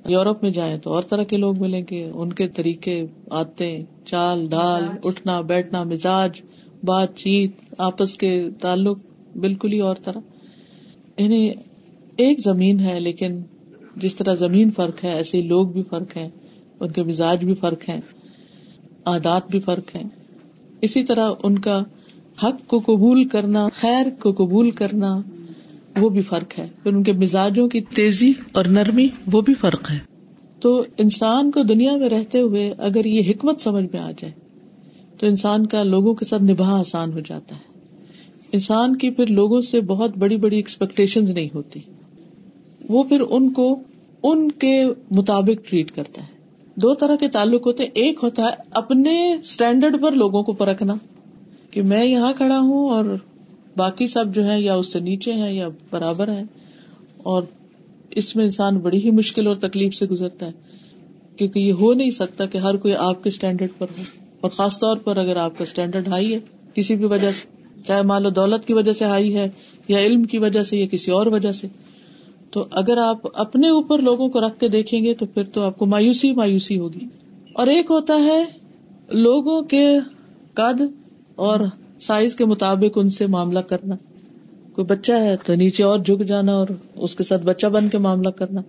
[0.08, 4.48] یورپ میں جائیں تو اور طرح کے لوگ ملیں گے۔ ان کے طریقے آتے چال
[4.48, 6.42] ڈال اٹھنا بیٹھنا مزاج
[6.84, 9.00] بات چیت آپس کے تعلق
[9.36, 10.20] بالکل ہی اور طرح۔
[11.18, 11.52] یعنی
[12.18, 13.40] ایک زمین ہے لیکن
[13.96, 16.30] جس طرح زمین فرق ہے ایسے لوگ بھی فرق ہیں
[16.80, 18.02] ان کے مزاج بھی فرق ہیں۔
[19.06, 20.10] عادات بھی فرق ہیں۔
[20.82, 21.84] اسی طرح ان کا
[22.44, 25.22] حق کو قبول کرنا، خیر کو قبول کرنا،
[25.98, 29.92] وہ بھی فرق ہے۔ پھر ان کے مزاجوں کی تیزی اور نرمی، وہ بھی فرق
[29.92, 30.00] ہے۔
[30.60, 34.32] تو انسان کو دنیا میں رہتے ہوئے اگر یہ حکمت سمجھ میں آ جائے،
[35.20, 37.80] تو انسان کا لوگوں کے ساتھ نباہ آسان ہو جاتا ہے۔
[38.52, 41.80] انسان کی پھر لوگوں سے بہت بڑی بڑی ایکسپیکٹیشن نہیں ہوتی۔
[42.90, 43.80] وہ پھر ان کو،
[44.24, 46.35] ان کے مطابق ٹریٹ کرتا ہے۔
[46.76, 50.96] دو طرح کے تعلق ہوتے ہیں۔ ایک ہوتا ہے اپنے اسٹینڈرڈ پر لوگوں کو پرکھنا
[51.72, 53.18] کہ میں یہاں کھڑا ہوں اور
[53.78, 56.44] باقی سب جو ہے یا اس سے نیچے ہیں یا برابر ہے
[57.18, 57.44] اور
[58.10, 60.52] اس میں انسان بڑی ہی مشکل اور تکلیف سے گزرتا ہے۔
[61.38, 64.04] کیونکہ یہ ہو نہیں سکتا کہ ہر کوئی آپ کے اسٹینڈرڈ پر ہو۔
[64.42, 66.40] اور خاص طور پر اگر آپ کا اسٹینڈرڈ ہائی ہے،
[66.74, 67.48] کسی بھی وجہ سے،
[67.88, 69.50] چاہے مان لو دولت کی وجہ سے ہائی ہے
[69.88, 71.68] یا علم کی وجہ سے یا کسی اور وجہ سے۔
[72.56, 75.80] تو اگر آپ اپنے اوپر لوگوں کو رکھ کے دیکھیں گے تو پھر تو آپ
[75.80, 77.00] کو مایوسی مایوسی ہوگی۔
[77.54, 78.46] اور ایک ہوتا ہے
[79.10, 80.00] لوگوں کے
[80.54, 80.82] قد
[81.36, 81.60] اور
[82.00, 83.96] سائز کے مطابق ان سے معاملہ کرنا۔
[84.74, 87.98] کوئی بچہ ہے تو نیچے اور جھک جانا اور اس کے ساتھ بچہ بن کے
[87.98, 88.62] معاملہ کرنا۔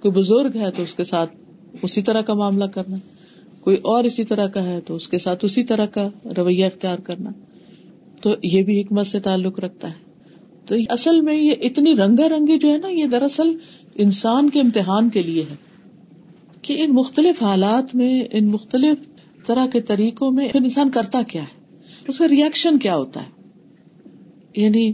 [0.00, 1.30] کوئی بزرگ ہے تو اس کے ساتھ
[1.82, 2.96] اسی طرح کا معاملہ کرنا۔
[3.60, 6.98] کوئی اور اسی طرح کا ہے تو اس کے ساتھ اسی طرح کا رویہ اختیار
[6.98, 7.30] کرنا۔
[8.20, 10.05] تو یہ بھی حکمت سے تعلق رکھتا ہے۔
[10.66, 13.52] تو اصل میں یہ اتنی رنگا رنگی جو ہے نا، یہ دراصل
[13.94, 15.54] انسان کے امتحان کے لیے ہے
[16.62, 21.54] کہ ان مختلف حالات میں، ان مختلف طرح کے طریقوں میں انسان کرتا کیا ہے؟
[22.08, 24.92] اس کا ریئیکشن کیا ہوتا ہے؟ یعنی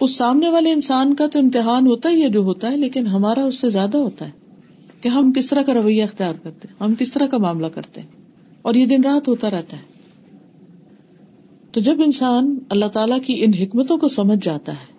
[0.00, 3.44] اس سامنے والے انسان کا تو امتحان ہوتا ہی ہے جو ہوتا ہے، لیکن ہمارا
[3.44, 4.30] اس سے زیادہ ہوتا ہے
[5.00, 8.00] کہ ہم کس طرح کا رویہ اختیار کرتے ہیں، ہم کس طرح کا معاملہ کرتے
[8.00, 8.08] ہیں،
[8.62, 9.90] اور یہ دن رات ہوتا رہتا ہے۔
[11.72, 14.91] تو جب انسان اللہ تعالی کی ان حکمتوں کو سمجھ جاتا ہے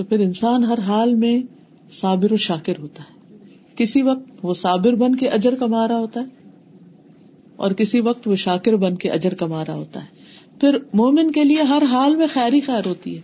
[0.00, 1.42] تو پھر انسان ہر حال میں
[1.90, 3.36] صابر و شاکر ہوتا ہے۔
[3.76, 6.24] کسی وقت وہ صابر بن کے اجر کما رہا ہوتا ہے
[7.56, 10.06] اور کسی وقت وہ شاکر بن کے اجر کما رہا ہوتا ہے۔
[10.60, 13.20] پھر مومن کے لیے ہر حال میں خیر ہی خیر ہوتی ہے۔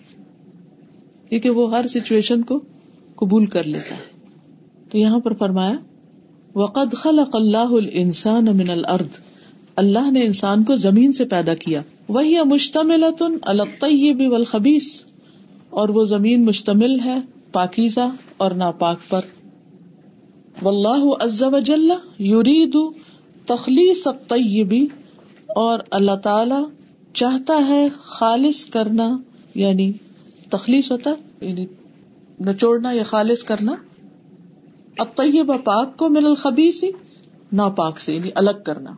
[1.28, 2.60] کیونکہ وہ ہر سچویشن کو
[3.16, 4.28] قبول کر لیتا ہے۔
[4.90, 5.74] تو یہاں پر فرمایا،
[6.54, 9.18] وقد خلق اللہ الانسان من الارض
[9.76, 13.04] اللہ نے انسان کو زمین سے پیدا کیا۔ وہی مشتمل
[13.42, 15.02] الطیب والخبیث
[15.76, 17.18] اور وہ زمین مشتمل ہے
[17.52, 19.20] پاکیزہ اور ناپاک پر۔
[20.62, 22.76] واللہ عز وجل یرید
[23.46, 24.74] تخلیص الطیب
[25.46, 26.60] اور اللہ تعالی
[27.12, 29.18] چاہتا ہے خالص کرنا
[29.54, 29.92] یعنی
[30.50, 31.10] تخلیص ہوتا
[31.40, 31.66] یعنی
[32.40, 33.74] نچوڑنا یا خالص کرنا
[34.98, 36.84] اطیب پاک کو مل الخبیث،
[37.52, 38.90] ناپاک سے یعنی الگ کرنا۔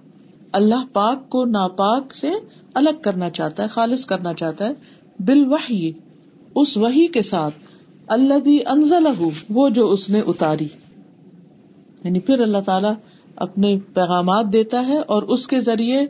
[0.53, 2.31] اللہ پاک کو ناپاک سے
[2.75, 4.73] الگ کرنا چاہتا ہے، خالص کرنا چاہتا ہے
[5.19, 5.93] بال وحی
[6.61, 7.55] اس وحی کے ساتھ
[8.07, 9.07] اللہ بھی انزل
[9.51, 10.69] وہ جو اس نے اتاری۔
[12.05, 12.89] یعنی پھر اللہ تعالی
[13.37, 16.01] اپنے پیغامات دیتا ہے اور اس کے ذریعے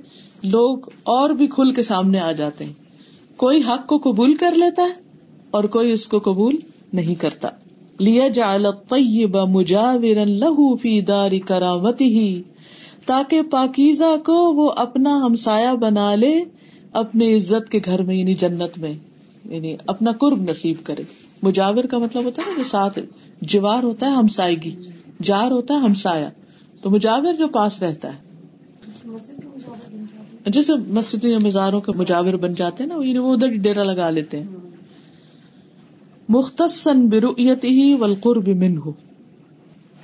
[0.42, 2.72] لوگ اور بھی کھل کے سامنے آ جاتے ہیں۔
[3.37, 4.92] کوئی حق کو قبول کر لیتا ہے
[5.50, 6.56] اور کوئی اس کو قبول
[6.92, 7.48] نہیں کرتا۔
[8.00, 8.56] لیا جا
[9.44, 12.42] مجاور لہو فی داری کرامتی ہی
[13.06, 16.44] تاکہ پاکیزہ کو وہ اپنا ہمسایا بنا لے
[16.92, 18.92] اپنے عزت کے گھر میں یعنی جنت میں۔
[19.48, 21.02] یعنی اپنا قرب نصیب کرے۔
[21.42, 22.98] مجاور کا مطلب ہوتا ہے جو ساتھ،
[23.40, 24.74] جوار ہوتا ہے ہمسائیگی،
[25.22, 26.30] جار ہوتا ہے ہمسایا۔
[26.82, 28.28] تو مجاور جو پاس رہتا ہے۔
[30.46, 34.11] جیسے مسجد یا مزاروں کے مجاور بن جاتے ہیں نا یعنی وہ ادھر ڈیرا لگا
[34.11, 34.46] لیتے ہیں۔
[36.28, 38.90] مختصن برویت ہی والقرب منہ۔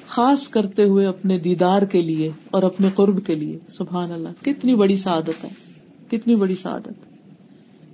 [0.07, 4.74] خاص کرتے ہوئے اپنے دیدار کے لیے اور اپنے قرب کے لیے۔ سبحان اللہ، کتنی
[4.74, 5.48] بڑی سعادت ہے۔
[6.11, 7.13] کتنی بڑی سعادت۔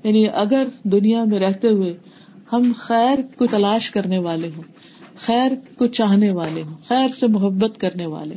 [0.05, 1.93] یعنی اگر دنیا میں رہتے ہوئے
[2.53, 4.63] ہم خیر کو تلاش کرنے والے ہوں،
[5.17, 8.35] خیر کو چاہنے والے ہوں، خیر سے محبت کرنے والے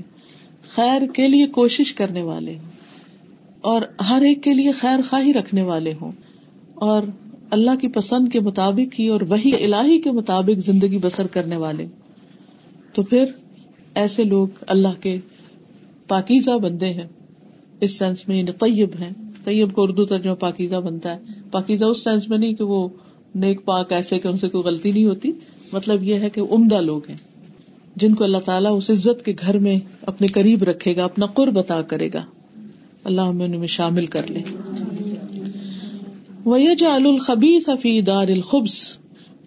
[0.76, 2.72] خیر کے لیے کوشش کرنے والے ہوں،
[3.62, 6.12] اور ہر ایک کے لیے خیر خواہی رکھنے والے ہوں،
[6.82, 7.04] اور
[7.52, 11.86] اللہ کی پسند کے مطابق ہی اور وہی الہی کے مطابق زندگی بسر کرنے والے
[12.94, 13.26] تو پھر
[13.96, 15.18] ایسے لوگ اللہ کے
[16.08, 17.08] پاکیزہ بندے ہیں،
[17.82, 19.12] اس سینس میں یعنی طیب ہیں۔
[19.44, 21.20] طیب کو اردو ترجمہ پاکیزہ بنتا ہے۔
[21.52, 22.90] پاکیزہ اس سینس میں نہیں کہ وہ
[23.36, 25.32] نیک پاک ایسے کہ ان سے کوئی غلطی نہیں ہوتی۔
[25.74, 27.18] مطلب یہ ہے کہ عمدہ لوگ ہیں،
[27.96, 31.60] جن کو اللہ تعالیٰ اس عزت کے گھر میں اپنے قریب رکھے گا، اپنا قرب
[31.60, 32.26] عطا کرے گا۔
[33.04, 34.40] اللہ ہمیں ان میں شامل کر لے
[36.86, 38.98] الخبیث فی دار الخبس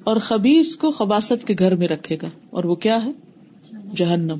[0.04, 3.10] اور خبیص کو خباست کے گھر میں رکھے گا۔ اور وہ کیا ہے؟
[3.96, 4.38] جہنم۔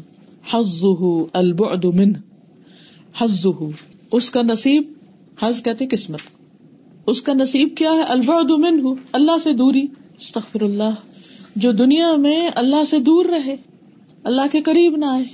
[0.55, 0.85] حز
[1.33, 2.13] البعد من
[3.21, 3.47] حز
[4.13, 4.83] اس کا نصیب
[5.43, 6.19] حز کہتے قسمت۔
[7.07, 9.83] اس کا نصیب کیا ہے؟ البعد من اللہ سے دوری۔
[10.19, 10.91] استغفر اللہ۔
[11.57, 13.57] جو دنیا میں اللہ سے دور رہے،
[14.25, 15.25] اللہ کے قریب نہ آئے،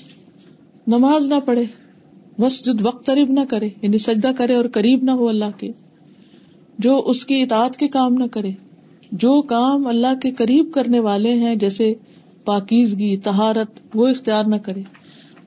[0.87, 1.65] نماز نہ پڑھے
[2.39, 5.71] مسجد وقت قریب نہ کرے یعنی سجدہ کرے اور قریب نہ ہو اللہ کے،
[6.79, 8.51] جو اس کی اطاعت کے کام نہ کرے۔
[9.13, 11.95] جو کام اللہ کے قریب کرنے والے ہیں، جیسے
[12.45, 14.83] پاکیزگی تہارت وہ اختیار نہ کرے۔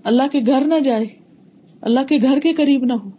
[0.04, 1.06] اللہ کے گھر نہ جائے،
[1.82, 3.10] اللہ کے گھر کے قریب نہ ہو۔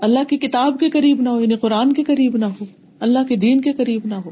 [0.00, 2.64] اللہ کی کتاب کے قریب نہ ہو یعنی قرآن کے قریب نہ ہو،
[3.00, 4.30] اللہ کے دین کے قریب نہ ہو،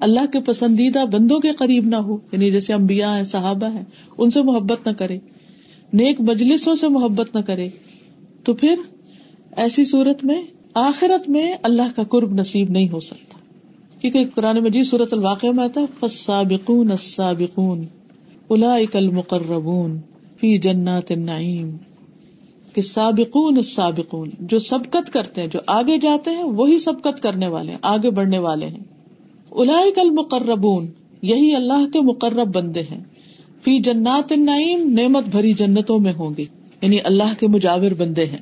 [0.00, 3.84] اللہ کے پسندیدہ بندوں کے قریب نہ ہو یعنی جیسے امبیا ہیں، صحابہ ہیں،
[4.18, 5.18] ان سے محبت نہ کرے،
[5.92, 7.68] نیک مجلسوں سے محبت نہ کرے،
[8.44, 8.74] تو پھر
[9.56, 10.42] ایسی صورت میں
[10.74, 13.38] آخرت میں اللہ کا قرب نصیب نہیں ہو سکتا۔
[14.00, 17.84] کیونکہ قرآن مجید صورت الواقع میں آتا فسابقون السابقون
[18.46, 19.98] اولئک المقربون
[20.40, 21.76] فی جنات النعیم
[22.74, 27.72] کہ سابقون السابقون، جو سبقت کرتے ہیں، جو آگے جاتے ہیں، وہی سبقت کرنے والے
[27.72, 28.84] ہیں، آگے بڑھنے والے ہیں۔
[29.48, 30.86] اولئک المقربون،
[31.22, 33.04] یہی اللہ کے مقرب بندے ہیں۔
[33.62, 36.44] فی جنات النعیم، نعمت بھری جنتوں میں ہوں گے۔
[36.82, 38.40] یعنی اللہ کے مجاور بندے ہیں،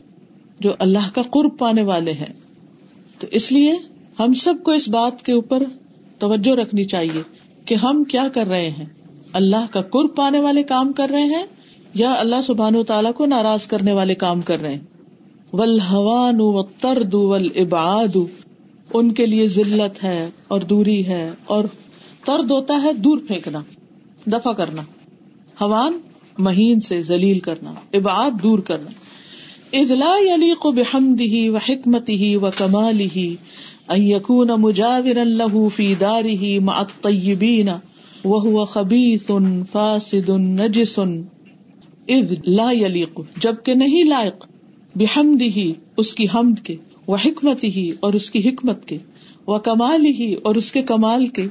[0.61, 2.33] جو اللہ کا قرب پانے والے ہیں۔
[3.19, 3.73] تو اس لیے
[4.19, 5.63] ہم سب کو اس بات کے اوپر
[6.19, 7.23] توجہ رکھنی چاہیے
[7.65, 8.87] کہ ہم کیا کر رہے ہیں۔
[9.33, 11.45] اللہ کا قرب پانے والے کام کر رہے ہیں
[11.95, 14.81] یا اللہ سبحان و تعالیٰ کو ناراض کرنے والے کام کر رہے ہیں۔
[15.53, 18.17] ولحوان و ترد ول اباد
[18.95, 21.65] ان کے لیے ذلت ہے اور دوری ہے اور
[22.25, 23.63] ترد ہوتا ہے دور پھینکنا
[24.27, 24.83] دفاع کرنا۔
[25.61, 25.99] ہوان
[26.39, 28.91] مہین سے ذلیل کرنا عباد دور کرنا۔
[29.73, 33.37] ادلا علی کو بحمد ہی و حکمت ہی و کمال ہی
[33.97, 37.69] یقون مجاور اللہ فی دار ہی معطیبین
[38.25, 39.31] وہ خبیث
[39.73, 41.01] فاسد نجس۔
[42.09, 44.47] اذ لا یلیق جبکہ نہیں لائق
[44.95, 48.99] بحمد ہی اس کی حمد کے وہ حکمت ہی اور اس کی حکمت کے
[49.47, 51.47] وہ کمال ہی اور اس کے کمال کے۔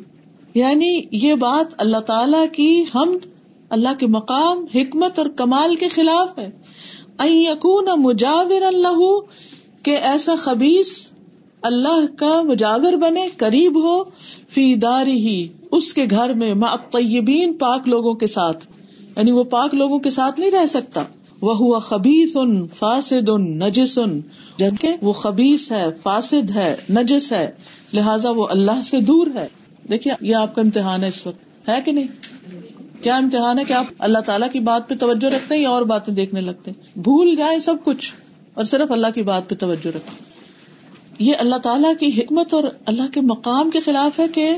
[0.54, 3.26] یعنی یہ بات اللہ تعالی کی حمد،
[3.70, 6.50] اللہ کے مقام، حکمت اور کمال کے خلاف ہے۔
[7.24, 9.20] یقون مجاور اللہ
[9.84, 11.12] کہ ایسا خبیص
[11.62, 14.04] اللہ کا مجاور بنے، قریب ہو،
[14.50, 16.54] فی داری ہی اس کے گھر میں
[16.92, 18.81] طیبین پاک لوگوں کے ساتھ۔
[19.16, 21.04] یعنی وہ پاک لوگوں کے ساتھ نہیں رہ سکتا۔
[21.42, 24.22] وہ ہوا خبیف ان فاسد ان نجس ان
[24.58, 27.52] جبکہ وہ خبیص ہے، فاسد ہے، نجس ہے۔
[27.94, 29.48] لہذا وہ اللہ سے دور ہے۔
[29.90, 32.08] دیکھیے، یہ آپ کا امتحان ہے اس وقت۔ ہے کہ نہیں؟
[33.04, 35.82] کیا امتحان ہے کہ آپ اللہ تعالیٰ کی بات پہ توجہ رکھتے ہیں یا اور
[35.82, 38.14] باتیں دیکھنے لگتے ہیں؟ بھول جائے سب کچھ
[38.54, 40.32] اور صرف اللہ کی بات پہ توجہ رکھے
[41.20, 44.58] یہ اللہ تعالیٰ کی حکمت اور اللہ کے مقام کے خلاف ہے کہ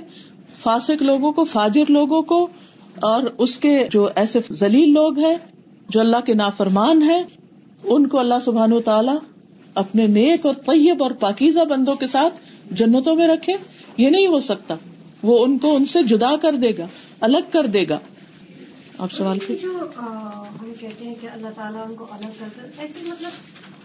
[0.61, 2.47] فاسق لوگوں کو، فاجر لوگوں کو
[2.95, 5.35] اور اس کے جو ایسے ذلیل لوگ ہیں،
[5.89, 7.23] جو اللہ کے نافرمان ہیں،
[7.83, 9.17] ان کو اللہ سبحان و تعالیٰ
[9.75, 12.33] اپنے نیک اور طیب اور پاکیزہ بندوں کے ساتھ
[12.71, 13.53] جنتوں میں رکھے۔
[13.97, 14.75] یہ نہیں ہو سکتا۔
[15.23, 16.85] وہ ان کو ان سے جدا کر دے گا،
[17.19, 17.99] الگ کر دے گا۔
[18.97, 23.05] آپ سوال جو ہم کہتے ہیں کہ اللہ تعالیٰ ان کو الگ کر کر ایسے
[23.05, 23.31] مطلب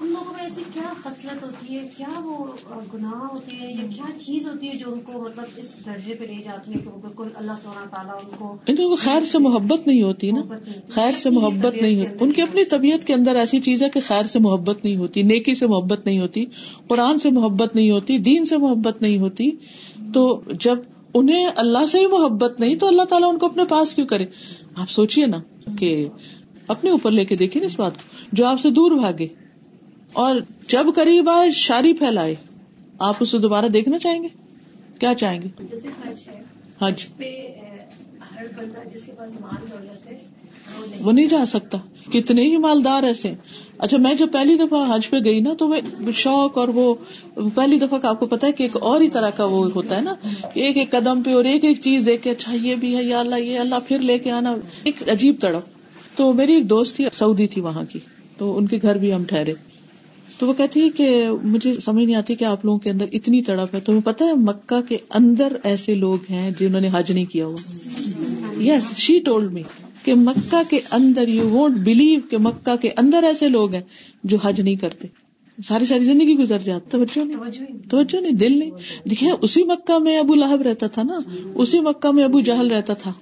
[0.01, 2.47] ان لوگوں میں ایسی کیا خصلت ہوتی ہے؟ کیا وہ
[2.95, 6.25] گناہ ہوتی ہے یا کیا چیز ہوتی ہے جو ان کو مطلب اس درجے پہ
[6.25, 10.03] لے جاتی ہے کہ وہ بالکل اللہ سونا تعالیٰ ان کو خیر سے محبت نہیں
[10.03, 10.41] ہوتی نا؟
[10.89, 14.01] خیر سے محبت نہیں ہوتی۔ ان کی اپنی طبیعت کے اندر ایسی چیز ہے کہ
[14.07, 16.45] خیر سے محبت نہیں ہوتی نیکی سے محبت نہیں ہوتی
[16.89, 19.51] قرآن سے محبت نہیں ہوتی دین سے محبت نہیں ہوتی۔
[20.15, 20.77] تو جب
[21.15, 24.27] انہیں اللہ سے ہی محبت نہیں تو اللہ تعالیٰ ان کو اپنے پاس کیوں کرے؟
[24.77, 25.39] آپ سوچیے نا
[25.79, 26.09] کہ
[26.69, 29.27] اپنے اوپر لے کے دیکھیے نا اس بات کو جو آپ سے دور بھاگے۔
[30.12, 30.37] اور
[30.68, 32.35] جب قریب آئے شاری پھیلائے
[32.99, 34.29] آپ اسے دوبارہ دیکھنا چاہیں گے؟
[34.99, 35.49] کیا چاہیں گے؟
[36.81, 37.07] حج
[41.01, 41.79] وہ نہیں جا سکتا۔
[42.12, 43.35] کتنے ہی مالدار ایسے
[43.79, 46.94] اچھا میں جب پہلی دفعہ حج پہ گئی نا تو میں شوق اور وہ
[47.55, 49.97] پہلی دفعہ کا آپ کو پتا ہے کہ ایک اور ہی طرح کا وہ ہوتا
[49.97, 50.14] ہے نا
[50.55, 53.21] ایک ایک قدم پہ اور ایک ایک چیز دیکھ کے اچھا یہ بھی ہے یا
[53.21, 55.62] اللہ یہ اللہ پھر لے کے آنا۔ ایک عجیب تڑپ۔
[56.16, 57.99] تو میری ایک دوست تھی سعودی تھی وہاں کی۔
[58.37, 59.55] تو ان کے گھر بھی ہم ٹھہرے۔
[60.38, 63.42] تو وہ کہتی ہے کہ مجھے سمجھ نہیں آتی کہ آپ لوگوں کے اندر اتنی
[63.42, 67.24] تڑپ ہے۔ تمہیں پتا ہے مکہ کے اندر ایسے لوگ ہیں جنہوں نے حج نہیں
[67.24, 67.57] کیا ہوا۔
[68.62, 69.62] یس شی ٹولڈ می
[70.03, 73.83] کہ مکہ کے اندر یو وونٹ بلیو کہ مکہ کے اندر ایسے لوگ ہیں
[74.24, 75.09] جو حج نہیں کرتے۔
[75.64, 78.70] ساری ساری زندگی گزر جاتی۔ توجہ نہیں۔ توجہ نہیں، دل نہیں۔
[79.09, 81.18] دیکھے اسی مکہ میں ابو لہب رہتا تھا نا۔
[81.55, 83.12] اسی مکہ میں ابو جہل رہتا تھا۔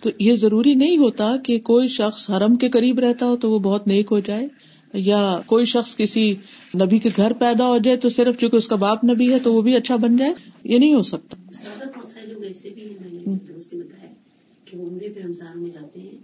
[0.00, 3.58] تو یہ ضروری نہیں ہوتا کہ کوئی شخص حرم کے قریب رہتا ہو تو وہ
[3.58, 4.48] بہت نیک ہو جائے۔
[4.92, 6.34] یا کوئی شخص کسی
[6.74, 9.52] نبی کے گھر پیدا ہو جائے تو صرف چونکہ اس کا باپ نبی ہے تو
[9.54, 11.36] وہ بھی اچھا بن جائے یہ نہیں ہو سکتا۔
[14.64, 16.18] کہ وہ عمرے پہ رمضان میں جاتے ہیں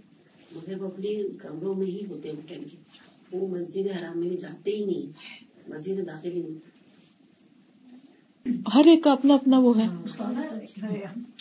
[0.55, 2.59] مگر وہ اپنے کمروں میں ہی ہوتے ہیں
[3.31, 5.11] وہ مسجد حرام میں جاتے ہی نہیں
[5.69, 6.79] مسجد میں داخل ہی نہیں۔
[8.75, 9.87] ہر ایک کا اپنا اپنا وہ ہے۔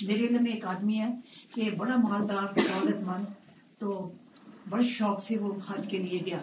[0.07, 1.09] میرے علم میں ایک آدمی ہے
[1.55, 3.25] کہ بڑا مالدار دولت مند
[3.79, 4.13] تو
[4.69, 6.41] بڑے شوق سے وہ حج کے لیے گیا۔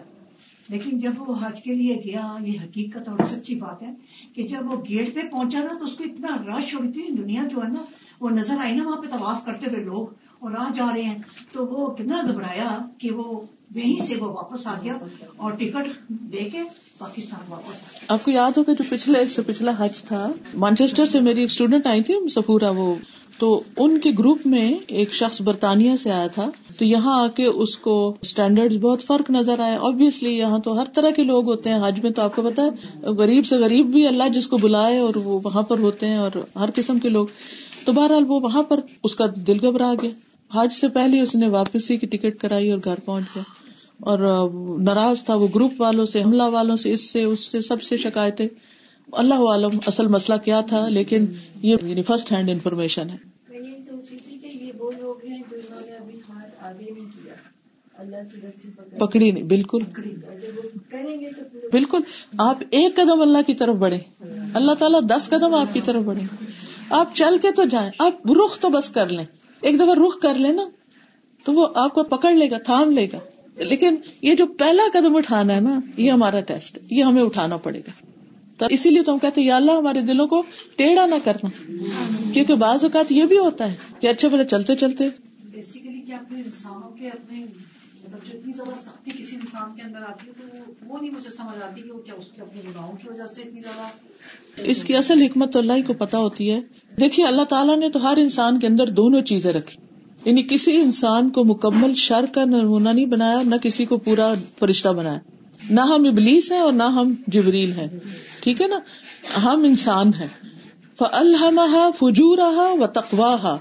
[0.68, 3.90] لیکن جب وہ حج کے لیے گیا، یہ حقیقت اور سچی بات ہے
[4.34, 7.42] کہ جب وہ گیٹ پہ پہنچا نا، تو اس کو اتنا رش اور اتنی دنیا
[7.42, 7.82] جو ہے نا،
[8.20, 10.06] وہ نظر آئی نا وہاں پہ طواف کرتے ہوئے لوگ
[10.38, 11.18] اور آ جا رہے ہیں۔
[11.52, 13.40] تو وہ کتنا گھبرایا کہ وہ
[13.74, 14.98] وہیں سے وہ واپس آ گیا
[15.36, 16.58] اور ٹکٹ دے کے
[16.98, 21.40] پاکستان واپس آپ کو یاد ہوگا جو پچھلے سے پچھلا حج تھا مانچیسٹر سے میری
[21.40, 22.94] ایک اسٹوڈینٹ آئی تھی سفورا وہ۔
[23.38, 27.44] تو ان کے گروپ میں ایک شخص برطانیہ سے آیا تھا۔ تو یہاں آ کے
[27.44, 31.70] اس کو اسٹینڈرڈ بہت فرق نظر آیا ابویسلی یہاں تو ہر طرح کے لوگ ہوتے
[31.70, 31.78] ہیں.
[31.88, 34.98] حج میں تو آپ کو پتا ہے، غریب سے غریب بھی اللہ جس کو بلائے
[34.98, 37.26] اور وہ وہاں پر ہوتے ہیں اور ہر قسم کے لوگ.
[37.84, 40.10] تو بہرحال وہ وہاں پر اس کا دل گھبرا گیا.
[40.50, 43.42] حج سے پہلے اس نے واپسی کی ٹکٹ کرائی اور گھر پہنچ گیا.
[44.00, 44.18] اور
[44.80, 47.96] ناراض تھا وہ گروپ والوں سے، حملہ والوں سے، اس سے اس سے سب سے
[47.96, 48.46] شکایتیں.
[49.12, 51.26] اللہ عالم اصل مسئلہ کیا تھا، لیکن
[51.62, 53.35] یہ فرسٹ ہینڈ انفارمیشن ہے۔
[58.98, 59.78] پکڑی نہیں بالکل۔
[61.72, 61.98] بالکل۔
[62.38, 63.98] آپ ایک قدم اللہ کی طرف بڑھے
[64.54, 66.44] اللہ تعالیٰ دس قدم آپ کی طرف بڑھے
[66.90, 69.24] آپ چل کے تو جائیں۔ آپ رخ تو بس کر لیں۔
[69.60, 70.62] ایک دفعہ رخ کر لیں نا
[71.44, 73.18] تو وہ آپ کو پکڑ لے گا تھام لے گا۔
[73.56, 77.78] لیکن یہ جو پہلا قدم اٹھانا ہے نا یہ ہمارا ٹیسٹ یہ ہمیں اٹھانا پڑے
[77.78, 77.90] گا۔
[78.58, 80.42] تو اسی لیے تو ہم کہتے یا اللہ ہمارے دلوں کو
[80.76, 81.72] ٹیڑھا نہ کرنا۔
[82.32, 85.08] کیونکہ بعض اوقات یہ بھی ہوتا ہے کہ اچھا بولے چلتے چلتے۔
[85.44, 87.44] بیسیکلی اپنے انسانوں کے اپنے
[88.08, 91.30] مطلب جو اتنی زیادہ سختی کسی انسان کے اندر آتی ہے تو وہ نہیں مجھے
[91.30, 93.82] سمجھ آتی کہ وہ کیا اس کے اپنے گناہوں کی وجہ سے اتنی زیادہ
[94.62, 96.60] اس کی اصل حکمت تو اللہ ہی کو پتا ہوتی ہے۔
[97.00, 99.80] دیکھیے، اللہ تعالیٰ نے تو ہر انسان کے اندر دونوں چیزیں رکھی۔
[100.24, 104.88] یعنی کسی انسان کو مکمل شر کا نمونہ نہیں بنایا، نہ کسی کو پورا فرشتہ
[104.88, 105.18] بنایا۔
[105.70, 107.88] نہ ہم ابلیس ہیں اور نہ ہم جبریل ہیں۔
[108.40, 108.78] ٹھیک ہے نا؟
[109.42, 110.26] ہم انسان ہیں۔
[110.98, 113.56] فلحمہ فجورہ و تقواہ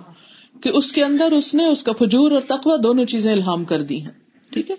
[0.62, 3.82] کہ اس کے اندر اس نے اس کا فجور اور تقوا دونوں چیزیں الحام کر
[3.82, 4.25] دی ہیں۔
[4.56, 4.76] ٹھیک ہے۔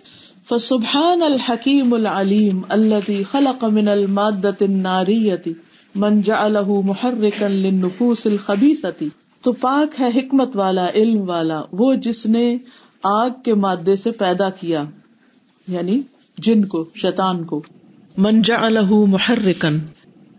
[0.49, 5.53] فسبحان الحکیم العلیم اللہ خلق من المادت الناریتی
[5.95, 9.09] من جعلہ محرکا للنفوس الخبیثتی
[9.43, 12.57] تو پاک ہے حکمت والا، علم والا، وہ جس نے
[13.03, 14.85] آگ کے مادے سے پیدا کیا
[15.69, 16.01] یعنی
[16.39, 17.63] جن کو، شیطان کو۔
[18.19, 19.79] من جعلہ محرکن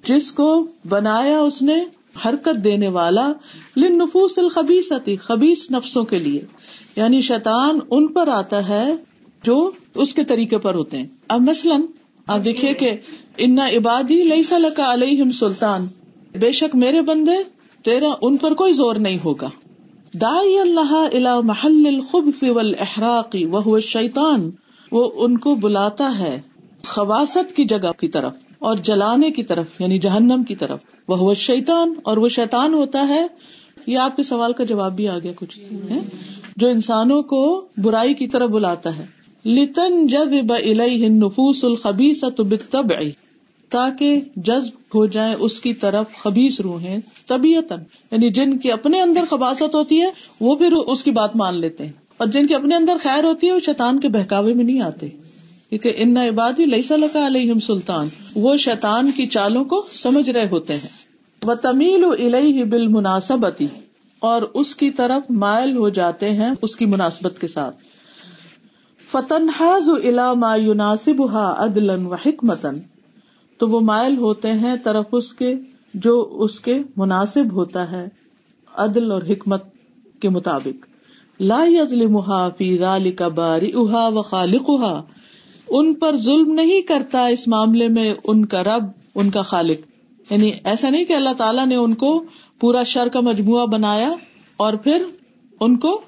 [0.04, 1.86] جس کو بنایا اس نے
[2.26, 3.34] حرکت دینے والا
[3.78, 6.42] لن نفوس الخبیستی خبیس نفسوں کے لیے۔
[6.96, 8.96] یعنی شیطان ان پر آتا ہے
[9.44, 11.82] جو اس کے طریقے پر ہوتے ہیں۔ اب مثلاً
[12.28, 12.92] آپ دیکھیے کہ
[13.38, 15.88] ان عبادی لئی سلکا علیہم سلطان۔
[16.40, 17.44] بے شک میرے بندے
[17.84, 19.50] تیرا ان پر کوئی زور نہیں ہوگا۔
[20.14, 24.52] دائی اللہ الا محل الخبث والاحراق وهو الشیطان۔
[24.92, 26.42] وہ ان کو بلاتا ہے
[26.88, 31.94] خواست کی جگہ کی طرف اور جلانے کی طرف یعنی جہنم کی طرف۔ وہ شیطان
[32.04, 33.28] اور وہ شیطان ہوتا ہے۔
[33.88, 35.60] یہ آپ کے سوال کا جواب بھی آ گیا کچھ۔
[36.58, 39.17] جو انسانوں کو برائی کی طرف بلاتا ہے۔
[39.48, 40.28] لتن جب
[41.08, 42.24] نفوس الخبیس
[43.70, 47.72] تاکہ جذب ہو جائے اس کی طرف خبیس روحیں طبیعت
[48.12, 50.10] یعنی جن کی اپنے اندر خباست ہوتی ہے،
[50.42, 53.48] وہ پھر اس کی بات مان لیتے ہیں۔ اور جن کے اپنے اندر خیر ہوتی
[53.48, 55.10] ہے، وہ شیطان کے بہکاوے میں نہیں آتے۔
[55.70, 60.74] کیونکہ ان عبادی لئی صلاح علیہ سلطان۔ وہ شیطان کی چالوں کو سمجھ رہے ہوتے
[60.74, 61.08] ہیں۔
[61.44, 63.68] وہ تمیل الہ بالمناسبتی
[64.20, 67.78] اور اس کی طرف مائل ہو جاتے ہیں اس کی مناسبت کے ساتھ۔
[69.12, 72.76] فتن حاض الا ما یوناسب ہا عدل و حکمتن
[73.58, 75.56] تو وہ مائل ہوتے ہیں طرف اس کے
[75.94, 78.08] جو اس کے مناسب ہوتا ہے،
[78.74, 79.64] عدل اور حکمت
[80.20, 80.86] کے مطابق۔
[81.40, 85.02] لا یزلمها فی ذلک بارئها وخالقها
[85.70, 88.84] ان پر ظلم نہیں کرتا اس معاملے میں ان کا رب،
[89.16, 89.80] ان کا خالق۔
[90.32, 92.24] یعنی ایسا نہیں کہ اللہ تعالیٰ نے ان کو
[92.60, 94.14] پورا شر کا مجموعہ بنایا
[94.58, 95.06] اور پھر
[95.60, 96.02] ان کو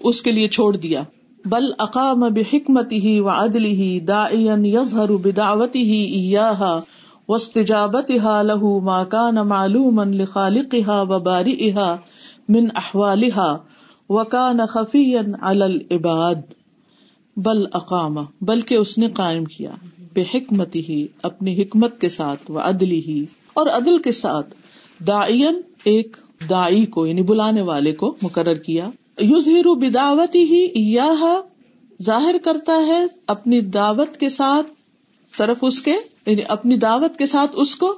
[0.00, 1.02] اس کے لیے چھوڑ دیا۔
[1.44, 6.78] بل اقام بحکمت ہی و عدل ہی دا یظہر بدعوتی ہی ایاہا
[7.28, 11.88] واستجابتها له ما كان معلوما لخالقها وبارئها
[12.48, 13.48] من احوالها
[14.10, 16.46] وكان خفيا على العباد،
[17.36, 19.74] بل اقام، بلکہ اس نے قائم کیا
[20.12, 23.18] بے حکمت ہی اپنی حکمت کے ساتھ وہ عدلی ہی
[23.54, 24.54] اور عدل کے ساتھ
[25.06, 26.16] دائین ایک
[26.50, 28.88] دائی کو یعنی بلانے والے کو مقرر کیا۔
[29.20, 31.24] یوز بداوت ہی یہ
[32.02, 34.66] ظاہر کرتا ہے اپنی دعوت کے ساتھ
[35.38, 35.94] طرف اس کے
[36.26, 37.94] یعنی اپنی دعوت کے ساتھ اس کو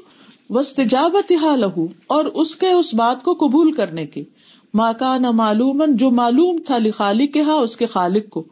[0.51, 4.23] وسطجابت ہا لہو اور اس کے اس بات کو قبول کرنے کے
[4.75, 8.45] ماں کا نہ معلوم جو معلوم تھا خالق کے ہاں اس کے خالق کو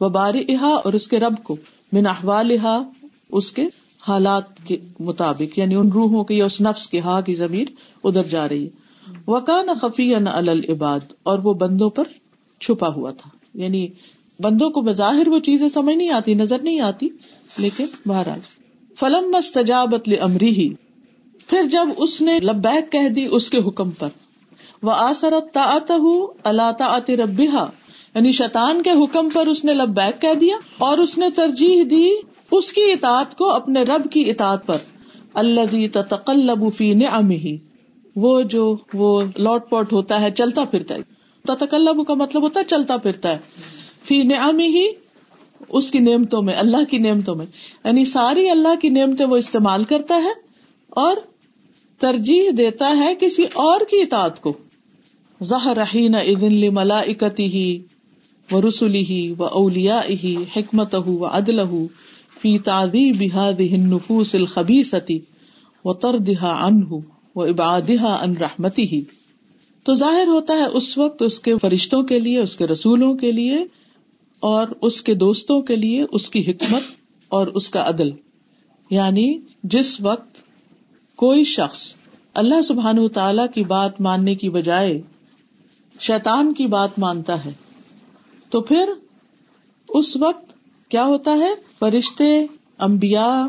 [0.00, 1.56] و بار اور اس کے رب کو،
[1.92, 2.56] من احوال
[3.30, 3.68] اس کے
[4.08, 7.68] حالات کے مطابق یعنی ان روحوں کی یا اس نفس کے ہا کی ضمیر
[8.04, 8.83] ادھر جا رہی ہے۔
[9.28, 12.04] وکان خفی العباد، اور وہ بندوں پر
[12.60, 13.86] چھپا ہوا تھا۔ یعنی
[14.40, 17.08] بندوں کو بظاہر وہ چیزیں سمجھ نہیں آتی، نظر نہیں آتی،
[17.58, 18.40] لیکن بہرحال۔
[18.98, 20.68] فلم مستجابت امری ہی
[21.48, 24.08] پھر جب اس نے لبیک کہہ دی اس کے حکم پر
[24.82, 25.78] وہ آسرت تا
[26.44, 27.64] اللہ تعت ربیحا
[28.14, 32.04] یعنی شیطان کے حکم پر اس نے لبیک کہہ دیا، اور اس نے ترجیح دی
[32.50, 34.76] اس کی اطاعت کو اپنے رب کی اطاعت پر
[35.34, 37.54] اللہ تتقلب فی نعمہ۔
[38.16, 41.00] وہ جو وہ لوٹ پوٹ ہوتا ہے، چلتا پھرتا ہے۔
[41.44, 43.38] تتقلب کا مطلب ہوتا ہے چلتا پھرتا ہے۔
[44.04, 44.78] فی نعمہ
[45.68, 47.46] اس کی نعمتوں میں، اللہ کی نعمتوں میں۔
[47.84, 50.32] یعنی ساری اللہ کی نعمتیں وہ استعمال کرتا ہے
[50.88, 51.16] اور
[51.98, 54.52] ترجیح دیتا ہے کسی اور کی اطاعت کو۔
[55.44, 57.78] ظہر ادن ملا اکتی ہی
[58.52, 61.60] و رسولی ہی و اولیا ہی حکمت و عدل
[62.42, 65.18] فی تعدی بحاد نفوس الخبی ستی
[65.84, 66.82] و تردہ ان
[67.34, 69.02] و عبادہ ان رحمتی ہی
[69.84, 73.32] تو ظاہر ہوتا ہے اس وقت اس کے فرشتوں کے لیے، اس کے رسولوں کے
[73.32, 73.58] لیے
[74.40, 76.82] اور اس کے دوستوں کے لیے اس کی حکمت
[77.28, 78.10] اور اس کا عدل۔
[78.90, 80.42] یعنی جس وقت
[81.16, 81.94] کوئی شخص
[82.34, 85.00] اللہ سبحان تعالی کی بات ماننے کی بجائے
[86.00, 87.52] شیطان کی بات مانتا ہے،
[88.50, 88.92] تو پھر
[89.88, 90.54] اس وقت
[90.88, 92.46] کیا ہوتا ہے؟ فرشتے
[92.78, 93.46] امبیا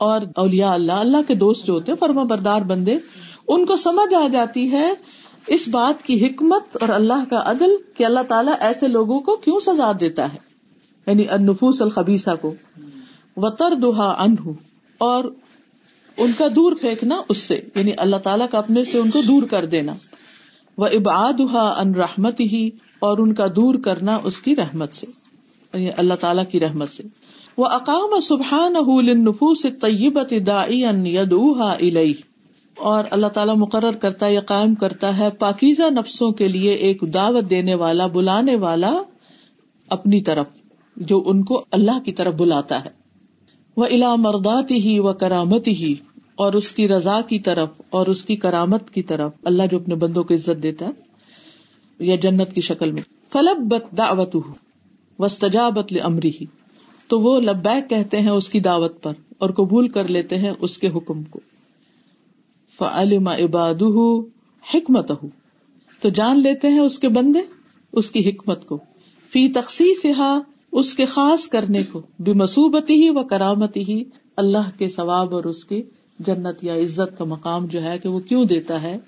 [0.00, 2.96] اور اولیا اللہ اللہ کے دوست جو ہوتے فرما بردار بندے،
[3.48, 4.92] ان کو سمجھ آ جاتی ہے
[5.46, 9.60] اس بات کی حکمت اور اللہ کا عدل کہ اللہ تعالیٰ ایسے لوگوں کو کیوں
[9.60, 10.38] سزا دیتا ہے؟
[11.06, 12.54] یعنی النفوس الخبیسہ کو۔
[13.36, 14.34] وطر دہا ان
[14.98, 15.24] اور
[16.16, 19.42] ان کا دور پھینکنا اس سے۔ یعنی اللہ تعالیٰ کا اپنے سے ان کو دور
[19.42, 19.92] کر دینا۔
[20.78, 21.40] وہ اباد
[21.78, 25.06] ان رحمت ہی اور ان کا دور کرنا اس کی رحمت سے۔
[25.74, 27.02] یعنی اللہ تعالیٰ کی رحمت سے۔
[27.60, 28.76] وہ اقام سبحان
[29.24, 30.60] نفوس طیبت دا
[32.78, 37.02] اور اللہ تعالیٰ مقرر کرتا ہے یا قائم کرتا ہے پاکیزہ نفسوں کے لیے ایک
[37.14, 38.92] دعوت دینے والا، بلانے والا
[39.88, 40.46] اپنی طرف،
[40.96, 42.90] جو ان کو اللہ کی طرف بلاتا ہے۔
[43.76, 45.94] وہ الا مرداتی ہی و کرامتی ہی
[46.34, 49.94] اور اس کی رضا کی طرف، اور اس کی کرامت کی طرف۔ اللہ جو اپنے
[49.94, 50.90] بندوں کو عزت دیتا ہے،
[51.98, 53.02] یا جنت کی شکل میں۔
[53.32, 54.36] فلب بت دعوت
[55.18, 56.46] وسطجابت امری ہی
[57.10, 60.78] تو وہ لبیک کہتے ہیں اس کی دعوت پر اور قبول کر لیتے ہیں اس
[60.78, 61.40] کے حکم کو۔
[62.78, 63.82] فعلم عباد
[64.74, 65.12] حکمت
[66.00, 67.38] تو جان لیتے ہیں اس کے بندے،
[67.92, 68.78] اس کی حکمت کو۔
[69.32, 70.06] فی تخصیص
[70.72, 74.04] اس کے خاص کرنے کو۔ بے مصوبتی ہی و کرامتی ہی
[74.36, 75.82] اللہ کے ثواب اور اس کی
[76.18, 78.98] جنت یا عزت کا مقام جو ہے کہ وہ کیوں دیتا ہے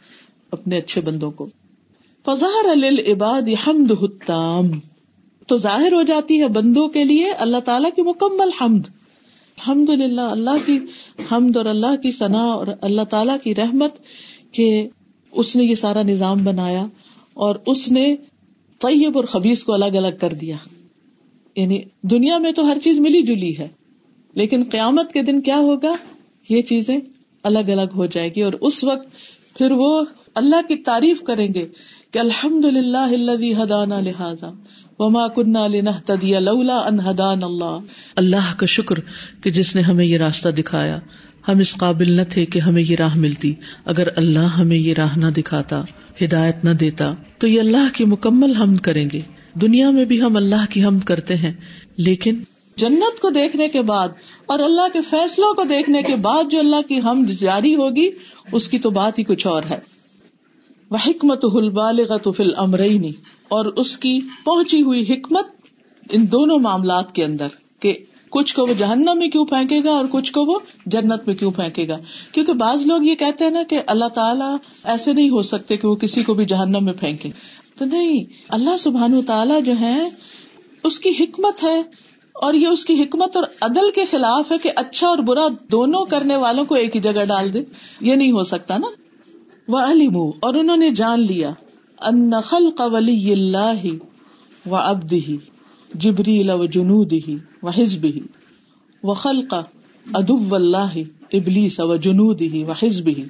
[0.51, 1.47] اپنے اچھے بندوں کو۔
[2.25, 4.65] فظہر العباد حمد حتام
[5.53, 10.21] تو ظاہر ہو جاتی ہے بندوں کے لیے اللہ تعالیٰ کی مکمل حمد۔ الحمد للہ
[10.21, 10.79] اللہ کی
[11.33, 13.93] حمد اور اللہ کی ثنا اور اللہ تعالیٰ کی رحمت
[14.53, 14.89] کہ
[15.33, 16.87] اس نے یہ سارا نظام بنایا
[17.35, 18.17] اور اس نے
[18.79, 20.57] طیب اور خبیص کو الگ الگ کر دیا۔
[21.57, 23.69] یعنی دنیا میں تو ہر چیز ملی جلی ہے،
[24.35, 25.93] لیکن قیامت کے دن کیا ہوگا؟
[26.49, 26.99] یہ چیزیں
[27.43, 29.09] الگ الگ ہو جائے گی اور اس وقت
[29.59, 31.69] پھر وہ اللہ کی تعریف کریں گے
[32.11, 34.51] کہ الحمد للہ ہدانا لہٰذا۔
[35.03, 37.77] وما کنہ تدیا لولا ان ہدان اللہ
[38.17, 39.01] اللہ کا شکر
[39.43, 40.99] کہ جس نے ہمیں یہ راستہ دکھایا.
[41.49, 43.53] ہم اس قابل نہ تھے کہ ہمیں یہ راہ ملتی.
[43.85, 45.81] اگر اللہ ہمیں یہ راہ نہ دکھاتا،
[46.23, 49.21] ہدایت نہ دیتا، تو یہ اللہ کی مکمل حمد کریں گے.
[49.61, 51.53] دنیا میں بھی ہم اللہ کی حمد کرتے ہیں،
[51.97, 52.43] لیکن
[52.77, 54.09] جنت کو دیکھنے کے بعد
[54.47, 58.09] اور اللہ کے فیصلوں کو دیکھنے کے بعد جو اللہ کی حمد جاری ہوگی،
[58.53, 59.79] اس کی تو بات ہی کچھ اور ہے۔
[60.93, 61.45] وہ حکمت
[62.37, 63.11] فل امرینی
[63.49, 65.47] اور اس کی پہنچی ہوئی حکمت
[66.11, 67.49] ان دونوں معاملات کے اندر
[67.81, 67.95] کہ
[68.29, 71.51] کچھ کو وہ جہنم میں کیوں پھینکے گا اور کچھ کو وہ جنت میں کیوں
[71.51, 71.97] پھینکے گا۔
[72.33, 75.89] کیونکہ بعض لوگ یہ کہتے ہیں نا کہ اللہ تعالیٰ ایسے نہیں ہو سکتے کہ
[75.89, 77.31] وہ کسی کو بھی جہنم میں پھینکے۔
[77.79, 80.09] تو نہیں، اللہ سبحان تعالیٰ جو ہے،
[80.85, 81.83] اس کی حکمت ہے،
[82.35, 86.05] اور یہ اس کی حکمت اور عدل کے خلاف ہے کہ اچھا اور برا دونوں
[86.05, 87.63] کرنے والوں کو ایک ہی جگہ ڈال دے۔
[88.01, 89.02] یہ نہیں ہو سکتا نا۔
[89.69, 91.51] علیم اور انہوں نے جان لیا
[92.01, 93.87] ان نخل قولی اللہ
[94.69, 95.37] و ابد ہی
[95.95, 98.21] جبری و جنود ہی و حزب ہی
[99.03, 99.55] و خلق
[100.15, 100.99] ادب اللہ
[101.33, 103.25] ابلی و جنود ہی و حزب ہی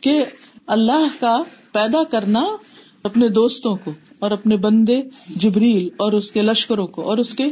[0.00, 0.24] کہ
[0.66, 2.46] اللہ کا پیدا کرنا
[3.02, 5.02] اپنے دوستوں کو اور اپنے بندے
[5.36, 7.44] جبریل اور اس کے لشکروں کو اور اس کے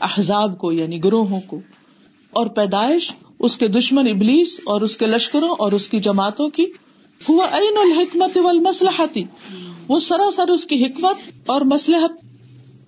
[0.00, 1.60] احزاب کو یعنی گروہوں کو۔
[2.30, 6.66] اور پیدائش اس کے دشمن ابلیس اور اس کے لشکروں اور اس کی جماعتوں کی
[7.28, 9.22] ہوا عین الحکمت والمصلحتی
[9.88, 12.12] وہ سراسر اس کی حکمت اور مسلحت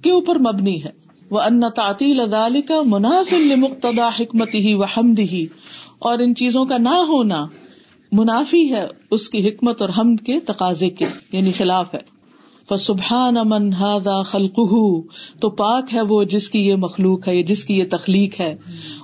[0.03, 0.91] کے اوپر مبنی ہے۔
[1.31, 5.47] وہ ان تعطیل ادال کا منافل مقتدا حکمت ہی و حمد ہی
[5.99, 7.47] اور ان چیزوں کا نہ ہونا
[8.13, 12.20] منافی ہے اس کی حکمت اور حمد کے تقاضے کے یعنی خلاف ہے۔
[12.71, 15.01] فسبحان من هذا خلقه،
[15.41, 18.57] تو پاک ہے وہ جس کی یہ مخلوق ہے جس کی یہ تخلیق ہے۔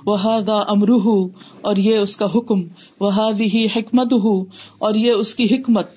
[0.05, 1.27] وہ هذا امره
[1.61, 2.61] اور یہ اس کا حکم۔
[2.99, 4.41] وہ هذه حکمته
[4.77, 5.87] اور یہ اس کی حکمت۔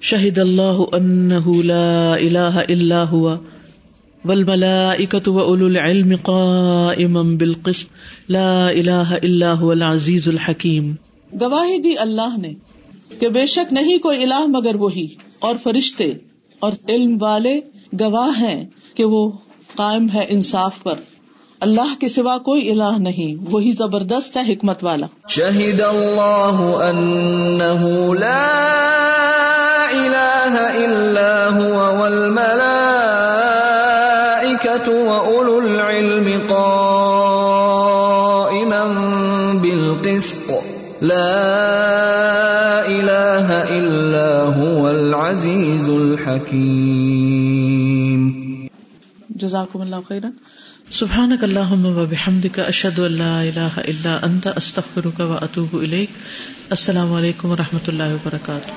[0.00, 3.34] شہد اللہ انه لا الہ الا هو
[4.24, 7.90] والملائکۃ واولو العلم قائما بالقسط۔
[8.28, 10.94] لا الہ الا هو العزیز الحکیم۔
[11.40, 12.52] گواہی دی اللہ نے
[13.18, 15.06] کہ بے شک نہیں کوئی الہ مگر وہی،
[15.38, 16.12] اور فرشتے۔
[16.60, 17.60] اور علم والے
[18.00, 19.32] گواہ ہیں کہ وہ
[19.76, 20.94] قائم ہے انصاف پر۔
[21.60, 28.46] اللہ کے سوا کوئی الہ نہیں، وہی زبردست ہے حکمت والا۔ شہید اللہ انه لا
[29.90, 30.54] الہ
[30.84, 32.88] الا هو والملائکۃ
[34.88, 37.08] واولو العلم قائما
[39.60, 40.50] بالقسط۔
[41.02, 41.57] لا
[46.38, 48.66] العزیز الحکیم
[49.30, 50.28] جزاکم اللہ خیرا۔
[50.90, 56.10] سبحانک اللہم و بحمدک اشہد ان لا الہ الا انت، استغفرک و اتوب الیک۔
[56.70, 58.70] السلام علیکم و رحمۃ اللہ وبرکاتہ۔